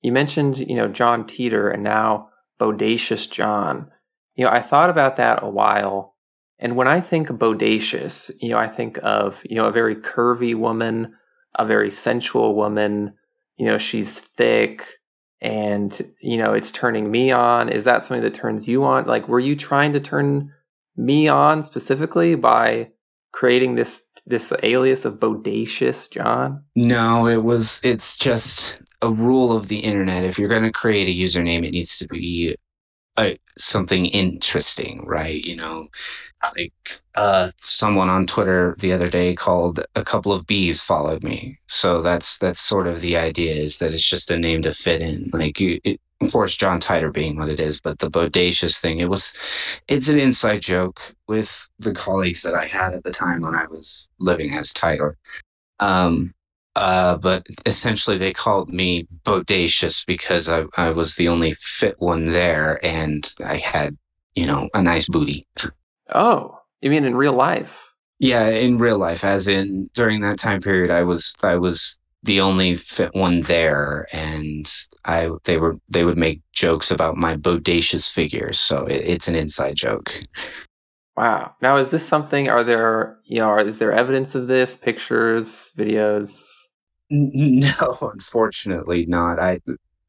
[0.04, 2.30] you mentioned, you know, John Titor and now
[2.62, 3.90] Bodacious John.
[4.36, 6.16] You know, I thought about that a while
[6.60, 10.54] and when I think bodacious, you know, I think of, you know, a very curvy
[10.54, 11.16] woman,
[11.56, 13.14] a very sensual woman,
[13.58, 14.86] you know, she's thick
[15.42, 17.70] and, you know, it's turning me on.
[17.70, 19.06] Is that something that turns you on?
[19.06, 20.52] Like, were you trying to turn
[20.98, 22.90] me on specifically by
[23.32, 26.64] creating this this alias of bodacious John?
[26.76, 30.26] No, it was it's just a rule of the internet.
[30.26, 32.56] If you're going to create a username, it needs to be
[33.58, 35.44] something interesting, right?
[35.44, 35.88] You know,
[36.56, 36.74] like
[37.16, 41.58] uh, someone on Twitter the other day called a couple of bees followed me.
[41.68, 45.02] So that's that's sort of the idea is that it's just a name to fit
[45.02, 45.30] in.
[45.34, 49.00] Like you, it, of course, John Titor being what it is, but the bodacious thing,
[49.00, 49.34] it was,
[49.88, 53.66] it's an inside joke with the colleagues that I had at the time when I
[53.68, 55.14] was living as Titor.
[55.80, 56.34] Um,
[56.76, 62.28] uh, but essentially, they called me bodacious because I, I was the only fit one
[62.28, 63.98] there, and I had,
[64.36, 65.48] you know, a nice booty.
[66.14, 67.94] Oh, you mean in real life?
[68.20, 72.42] Yeah, in real life, as in during that time period, I was I was the
[72.42, 74.70] only fit one there, and
[75.06, 79.36] I they were they would make jokes about my bodacious figures, so it, it's an
[79.36, 80.14] inside joke.
[81.16, 81.56] Wow.
[81.62, 82.50] Now, is this something?
[82.50, 83.50] Are there you know?
[83.50, 84.76] Are, is there evidence of this?
[84.76, 86.59] Pictures, videos?
[87.12, 89.40] No, unfortunately not.
[89.40, 89.60] I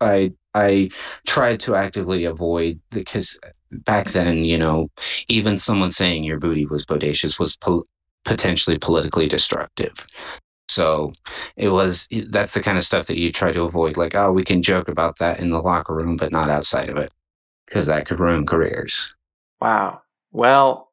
[0.00, 0.90] I I
[1.26, 3.38] tried to actively avoid because
[3.70, 4.90] back then, you know,
[5.28, 7.86] even someone saying your booty was bodacious was pol-
[8.24, 10.06] potentially politically destructive.
[10.68, 11.12] So
[11.56, 13.96] it was that's the kind of stuff that you try to avoid.
[13.96, 16.96] Like, oh, we can joke about that in the locker room, but not outside of
[16.96, 17.12] it,
[17.66, 19.14] because that could ruin careers.
[19.60, 20.02] Wow.
[20.32, 20.89] Well,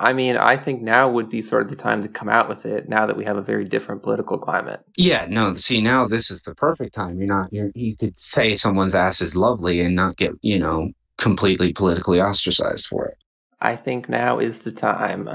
[0.00, 2.64] I mean, I think now would be sort of the time to come out with
[2.64, 2.88] it.
[2.88, 4.80] Now that we have a very different political climate.
[4.96, 5.52] Yeah, no.
[5.52, 7.18] See, now this is the perfect time.
[7.18, 7.52] You're not.
[7.52, 12.18] You're, you could say someone's ass is lovely and not get you know completely politically
[12.18, 13.18] ostracized for it.
[13.60, 15.28] I think now is the time.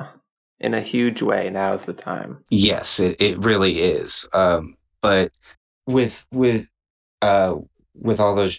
[0.60, 2.44] In a huge way, now is the time.
[2.50, 4.28] Yes, it, it really is.
[4.34, 5.32] Um, but
[5.86, 6.68] with with
[7.22, 7.56] uh
[7.94, 8.58] with all those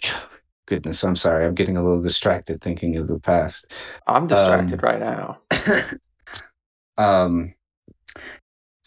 [0.67, 1.45] goodness, I'm sorry.
[1.45, 3.73] I'm getting a little distracted thinking of the past.
[4.05, 5.39] I'm distracted um, right now.
[6.97, 7.53] um,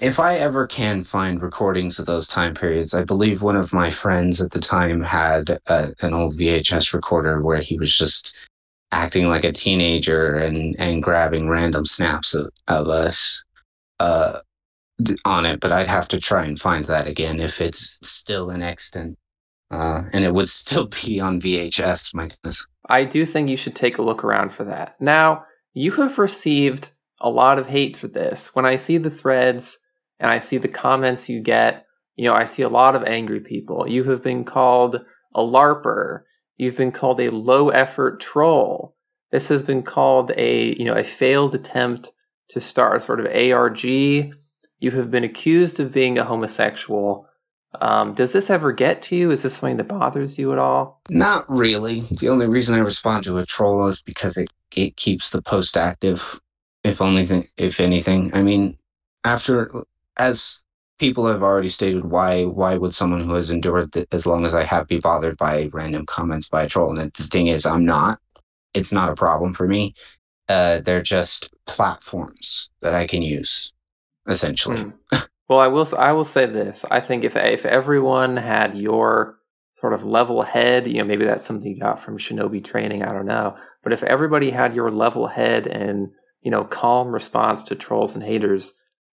[0.01, 3.91] if I ever can find recordings of those time periods, I believe one of my
[3.91, 8.37] friends at the time had a, an old VHS recorder where he was just
[8.93, 13.45] acting like a teenager and, and grabbing random snaps of, of us
[14.01, 14.39] uh,
[15.25, 15.61] on it.
[15.61, 19.19] But I'd have to try and find that again if it's still in extant
[19.71, 22.15] uh, and it would still be on VHS.
[22.15, 22.67] My goodness.
[22.89, 25.01] I do think you should take a look around for that.
[25.01, 26.91] Now, you have received
[27.21, 28.55] a lot of hate for this.
[28.55, 29.79] When I see the threads
[30.19, 33.41] and I see the comments you get, you know, I see a lot of angry
[33.41, 33.89] people.
[33.89, 35.01] You have been called
[35.35, 36.23] a LARPer.
[36.57, 38.97] You've been called a low effort troll.
[39.31, 42.11] This has been called a, you know, a failed attempt
[42.51, 43.85] to start a sort of ARG.
[43.85, 47.27] You have been accused of being a homosexual
[47.81, 49.31] Um, does this ever get to you?
[49.31, 51.01] Is this something that bothers you at all?
[51.09, 52.01] Not really.
[52.11, 55.77] The only reason I respond to a troll is because it it keeps the post
[55.77, 56.41] active.
[56.85, 58.77] If only th- if anything, I mean,
[59.25, 59.71] after
[60.19, 60.65] as
[60.99, 64.55] people have already stated, why why would someone who has endured th- as long as
[64.55, 66.99] I have be bothered by random comments by a troll?
[66.99, 68.19] And the thing is, I'm not.
[68.75, 69.95] It's not a problem for me.
[70.49, 73.73] Uh, they're just platforms that I can use,
[74.29, 74.83] essentially.
[75.13, 75.19] Hmm.
[75.51, 75.89] Well, I will.
[75.99, 76.85] I will say this.
[76.93, 79.41] I think if if everyone had your
[79.73, 83.03] sort of level head, you know, maybe that's something you got from Shinobi training.
[83.03, 83.57] I don't know.
[83.83, 88.23] But if everybody had your level head and you know calm response to trolls and
[88.23, 88.75] haters,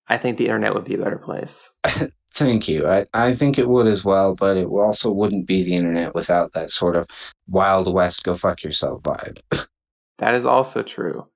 [0.10, 1.72] I think the internet would be a better place.
[2.34, 2.86] Thank you.
[2.86, 6.52] I, I think it would as well, but it also wouldn't be the internet without
[6.52, 7.08] that sort of
[7.48, 9.40] Wild West go fuck yourself vibe.
[10.18, 11.28] That is also true.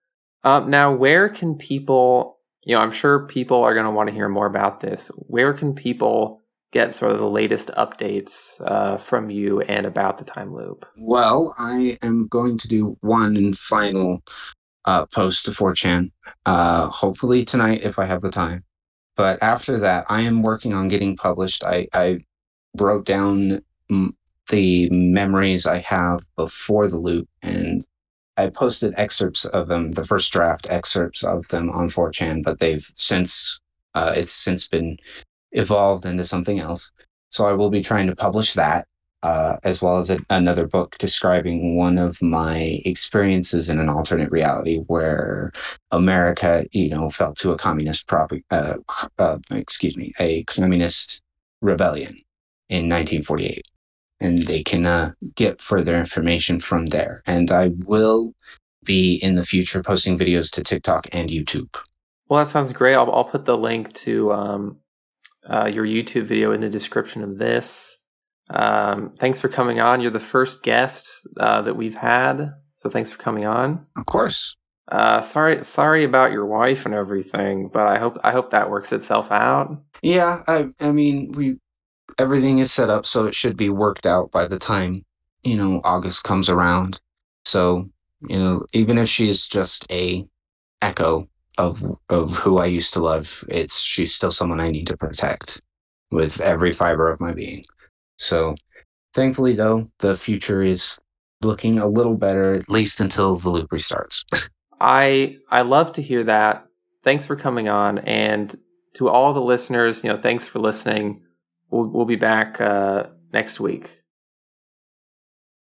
[0.46, 2.39] Um, now, where can people,
[2.70, 5.08] you know, I'm sure people are going to want to hear more about this.
[5.16, 6.40] Where can people
[6.72, 10.86] get sort of the latest updates uh, from you and about the time loop?
[10.96, 14.22] Well, I am going to do one and final
[14.86, 16.12] uh, post to 4chan,
[16.46, 18.64] uh, hopefully tonight if I have the time.
[19.18, 21.64] But after that, I am working on getting published.
[21.64, 22.20] I, I
[22.80, 23.62] wrote down
[23.92, 24.14] mm,
[24.50, 27.84] the memories I have before the loop, and
[28.40, 32.86] I posted excerpts of them, the first draft excerpts of them on 4chan, but they've
[32.94, 33.60] since,
[33.96, 34.98] uh, it's since been
[35.52, 36.92] evolved into something else.
[37.30, 38.88] So I will be trying to publish that
[39.24, 44.32] uh, as well as a, another book describing one of my experiences in an alternate
[44.32, 45.52] reality where
[45.92, 48.76] America, you know, fell to a communist prop, uh,
[49.18, 51.22] uh, excuse me, a communist
[51.62, 52.16] rebellion
[52.70, 53.66] in 1948,
[54.20, 57.22] and they can uh, get further information from there.
[57.26, 58.34] And I will
[58.84, 61.76] be in the future posting videos to TikTok and YouTube.
[62.28, 62.96] Well, that sounds great.
[62.96, 64.78] I'll, I'll put the link to um,
[65.46, 67.98] uh, your YouTube video in the description of this.
[68.50, 70.02] Um, thanks for coming on.
[70.02, 71.10] You're the first guest
[71.40, 73.86] uh, that we've had, so thanks for coming on.
[73.96, 74.56] Of course.
[74.92, 78.92] Uh, sorry, sorry about your wife and everything, but I hope I hope that works
[78.92, 79.80] itself out.
[80.02, 81.58] Yeah, I I mean we
[82.18, 85.04] everything is set up so it should be worked out by the time
[85.44, 87.00] you know August comes around.
[87.46, 87.90] So
[88.22, 90.26] you know even if she's just a
[90.82, 94.98] echo of of who I used to love, it's she's still someone I need to
[94.98, 95.62] protect
[96.12, 97.66] with every fiber of my being.
[98.18, 98.56] So
[99.14, 101.00] thankfully though, the future is
[101.42, 104.24] looking a little better at least until the loop restarts.
[104.80, 106.66] I I love to hear that.
[107.04, 108.58] Thanks for coming on, and
[108.96, 111.22] to all the listeners, you know, thanks for listening.
[111.70, 114.04] We'll we'll be back uh, next week.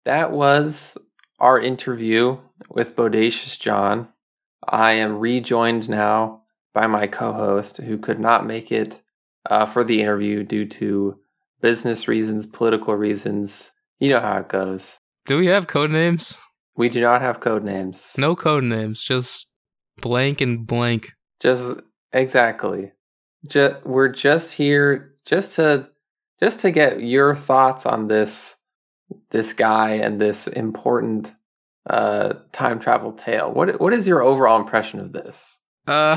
[0.04, 0.96] That was
[1.38, 2.38] our interview
[2.68, 4.08] with Bodacious John.
[4.66, 9.00] I am rejoined now by my co-host, who could not make it
[9.48, 11.18] uh, for the interview due to
[11.60, 13.72] business reasons, political reasons.
[13.98, 14.98] You know how it goes.
[15.26, 16.38] Do we have code names?
[16.76, 18.14] We do not have code names.
[18.18, 19.54] No code names, just
[20.00, 21.12] blank and blank.
[21.40, 21.78] Just
[22.12, 22.92] exactly.
[23.46, 25.88] Just, we're just here just to
[26.40, 28.56] just to get your thoughts on this
[29.30, 31.32] this guy and this important
[31.88, 33.52] uh time travel tale.
[33.52, 35.60] What what is your overall impression of this?
[35.86, 36.16] Uh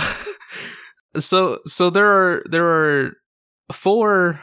[1.18, 3.14] so so there are there are
[3.72, 4.42] four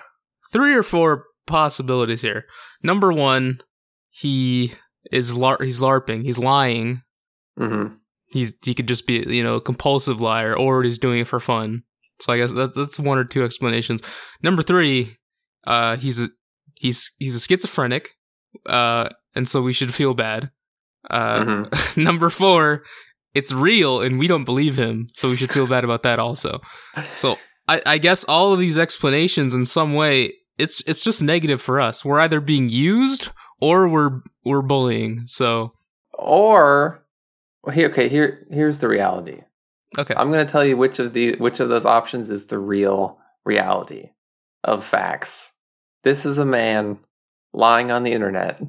[0.52, 2.46] three or four possibilities here.
[2.82, 3.60] Number 1,
[4.08, 4.72] he
[5.10, 7.02] is lar- he's larping, he's lying.
[7.58, 7.94] Mm-hmm.
[8.26, 11.40] He's he could just be, you know, a compulsive liar or he's doing it for
[11.40, 11.82] fun.
[12.20, 14.02] So I guess that's, that's one or two explanations.
[14.42, 15.16] Number 3,
[15.66, 16.28] uh he's a
[16.76, 18.10] he's he's a schizophrenic.
[18.66, 20.50] Uh and so we should feel bad.
[21.08, 22.02] Uh Mm-hmm.
[22.08, 22.82] number 4,
[23.34, 26.60] it's real and we don't believe him, so we should feel bad about that also.
[27.16, 27.38] So
[27.68, 31.80] I, I guess all of these explanations in some way it's it's just negative for
[31.80, 32.04] us.
[32.04, 33.30] We're either being used
[33.60, 35.22] or we're we're bullying.
[35.26, 35.72] So
[36.12, 37.06] Or
[37.66, 39.40] okay, here here's the reality.
[39.98, 40.14] Okay.
[40.16, 43.18] I'm going to tell you which of the which of those options is the real
[43.44, 44.10] reality
[44.64, 45.52] of facts.
[46.02, 46.98] This is a man
[47.52, 48.60] lying on the internet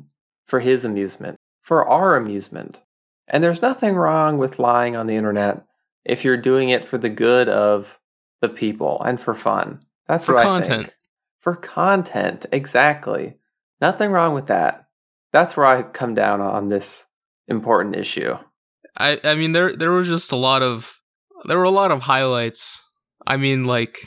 [0.46, 2.82] for his amusement, for our amusement.
[3.28, 5.66] And there's nothing wrong with lying on the internet
[6.04, 8.00] if you're doing it for the good of
[8.42, 9.84] the people and for fun.
[10.08, 10.84] That's For what I content.
[10.88, 10.96] think.
[11.40, 13.38] For content, exactly.
[13.80, 14.88] Nothing wrong with that.
[15.32, 17.06] That's where I come down on this
[17.48, 18.38] important issue.
[18.98, 21.01] I I mean there there was just a lot of
[21.46, 22.82] there were a lot of highlights.
[23.26, 23.98] I mean like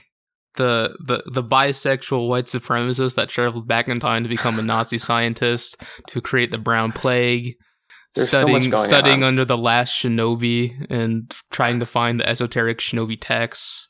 [0.57, 4.99] the the the bisexual white supremacist that traveled back in time to become a Nazi
[4.99, 7.55] scientist to create the brown plague.
[8.15, 9.29] There's so studying going studying on.
[9.29, 13.89] under the last shinobi and trying to find the esoteric shinobi texts.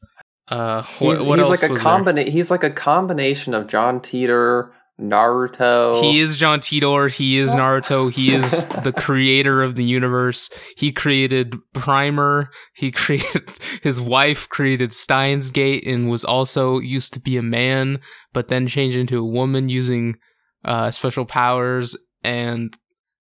[0.49, 1.93] Uh, He's, what, he's else like a was there?
[1.93, 6.01] combina- He's like a combination of John Titor, Naruto.
[6.01, 7.12] He is John Titor.
[7.12, 8.12] He is Naruto.
[8.12, 10.49] He is the creator of the universe.
[10.77, 12.51] He created Primer.
[12.75, 13.51] He created
[13.83, 18.01] his wife created Steins;Gate and was also used to be a man,
[18.33, 20.16] but then changed into a woman using
[20.65, 21.97] uh, special powers.
[22.23, 22.77] And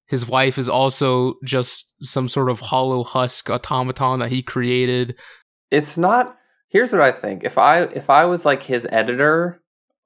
[0.06, 5.16] his wife is also just some sort of hollow husk automaton that he created.
[5.72, 6.36] it's not
[6.70, 9.63] here's what i think if i if i was like his editor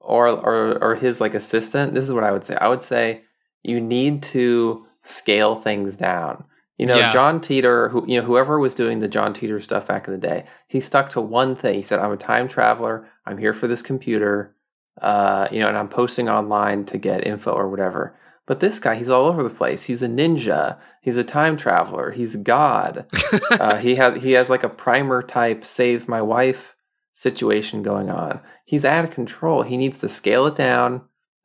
[0.08, 2.56] or or or his like assistant this is what i would say.
[2.56, 3.22] I would say
[3.62, 6.44] you need to scale things down.
[6.78, 7.10] You know Yeah.
[7.10, 10.26] John Titor who you know whoever was doing the John Titor stuff back in the
[10.30, 11.74] day he stuck to one thing.
[11.74, 13.06] He said i'm a time traveler.
[13.26, 14.54] I'm here for this computer
[15.02, 18.16] uh you know and i'm posting online to get info or whatever.
[18.46, 19.84] But this guy he's all over the place.
[19.84, 20.78] He's a ninja.
[21.02, 22.12] He's a time traveler.
[22.12, 23.04] He's god.
[23.50, 26.74] Uh, he has he has like a primer type save my wife
[27.18, 28.40] situation going on.
[28.64, 29.62] He's out of control.
[29.62, 31.02] He needs to scale it down,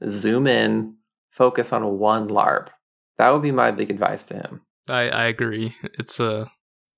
[0.08, 0.98] zoom in,
[1.32, 2.68] focus on one LARP.
[3.18, 4.62] That would be my big advice to him.
[4.88, 5.74] I, I agree.
[5.98, 6.46] It's uh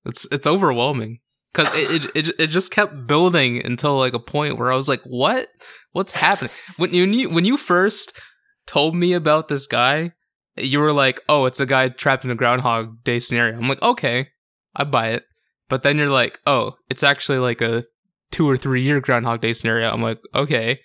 [0.03, 1.19] it's it's overwhelming
[1.53, 4.89] because it, it it it just kept building until like a point where I was
[4.89, 5.47] like, what
[5.93, 6.51] what's happening?
[6.77, 8.19] When you when you first
[8.67, 10.11] told me about this guy,
[10.57, 13.57] you were like, oh, it's a guy trapped in a Groundhog Day scenario.
[13.57, 14.29] I'm like, okay,
[14.75, 15.23] I buy it.
[15.69, 17.85] But then you're like, oh, it's actually like a
[18.31, 19.91] two or three year Groundhog Day scenario.
[19.91, 20.79] I'm like, okay.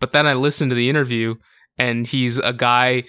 [0.00, 1.36] But then I listened to the interview,
[1.78, 3.04] and he's a guy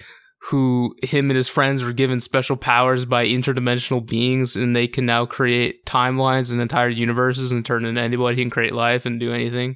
[0.50, 5.06] who him and his friends were given special powers by interdimensional beings and they can
[5.06, 9.32] now create timelines and entire universes and turn into anybody and create life and do
[9.32, 9.74] anything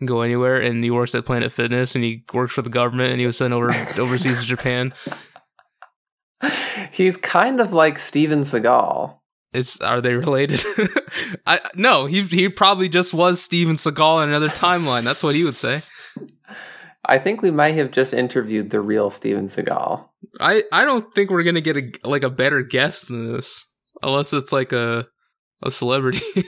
[0.00, 3.10] and go anywhere and he works at planet fitness and he works for the government
[3.10, 3.68] and he was sent over
[3.98, 4.90] overseas to japan
[6.92, 9.18] He's kind of like Steven Seagal.
[9.56, 10.62] Is are they related
[11.46, 15.44] i no he he probably just was steven seagal in another timeline that's what he
[15.44, 15.80] would say
[17.08, 20.08] I think we might have just interviewed the real Steven Seagal.
[20.40, 23.64] i i don't think we're gonna get a like a better guest than this
[24.02, 25.06] unless it's like a
[25.62, 26.24] a celebrity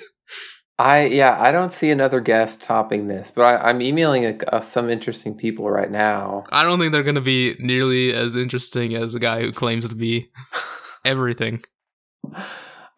[0.80, 4.60] I yeah, I don't see another guest topping this, but I, I'm emailing a, uh,
[4.60, 6.44] some interesting people right now.
[6.52, 9.88] I don't think they're going to be nearly as interesting as a guy who claims
[9.88, 10.30] to be
[11.04, 11.64] everything.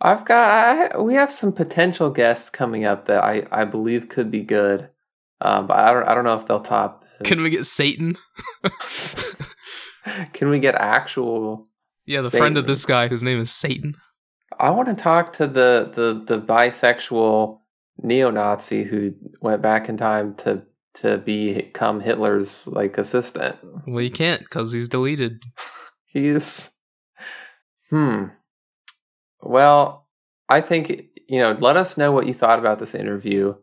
[0.00, 4.30] I've got I, we have some potential guests coming up that I, I believe could
[4.30, 4.88] be good,
[5.40, 7.04] um, but I don't I don't know if they'll top.
[7.18, 7.28] This.
[7.28, 8.16] Can we get Satan?
[10.32, 11.66] Can we get actual?
[12.06, 13.94] Yeah, the friend of this guy whose name is Satan.
[14.58, 17.58] I want to talk to the the the bisexual
[18.02, 20.62] neo-Nazi who went back in time to
[20.94, 23.56] to become Hitler's like assistant.
[23.86, 25.42] Well, you can't because he's deleted.
[26.12, 26.72] He's
[27.88, 28.24] hmm.
[29.42, 30.06] Well,
[30.48, 30.90] I think
[31.28, 31.56] you know.
[31.58, 33.54] Let us know what you thought about this interview.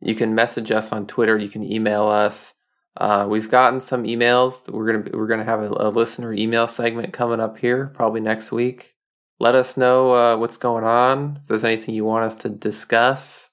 [0.00, 1.36] You can message us on Twitter.
[1.36, 2.54] You can email us.
[2.96, 4.68] Uh, we've gotten some emails.
[4.68, 8.50] We're gonna we're gonna have a, a listener email segment coming up here probably next
[8.50, 8.94] week.
[9.38, 11.38] Let us know uh, what's going on.
[11.42, 13.48] If there's anything you want us to discuss.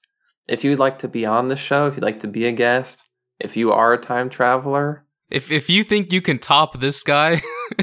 [0.48, 3.04] If you'd like to be on the show, if you'd like to be a guest,
[3.38, 7.40] if you are a time traveler, If if you think you can top this guy,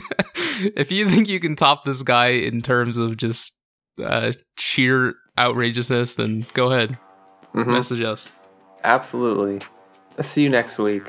[0.75, 3.54] if you think you can top this guy in terms of just
[4.03, 6.97] uh, sheer outrageousness, then go ahead,
[7.53, 8.31] mhm, message us.
[8.83, 9.61] absolutely.
[10.17, 11.03] I'll see you next week.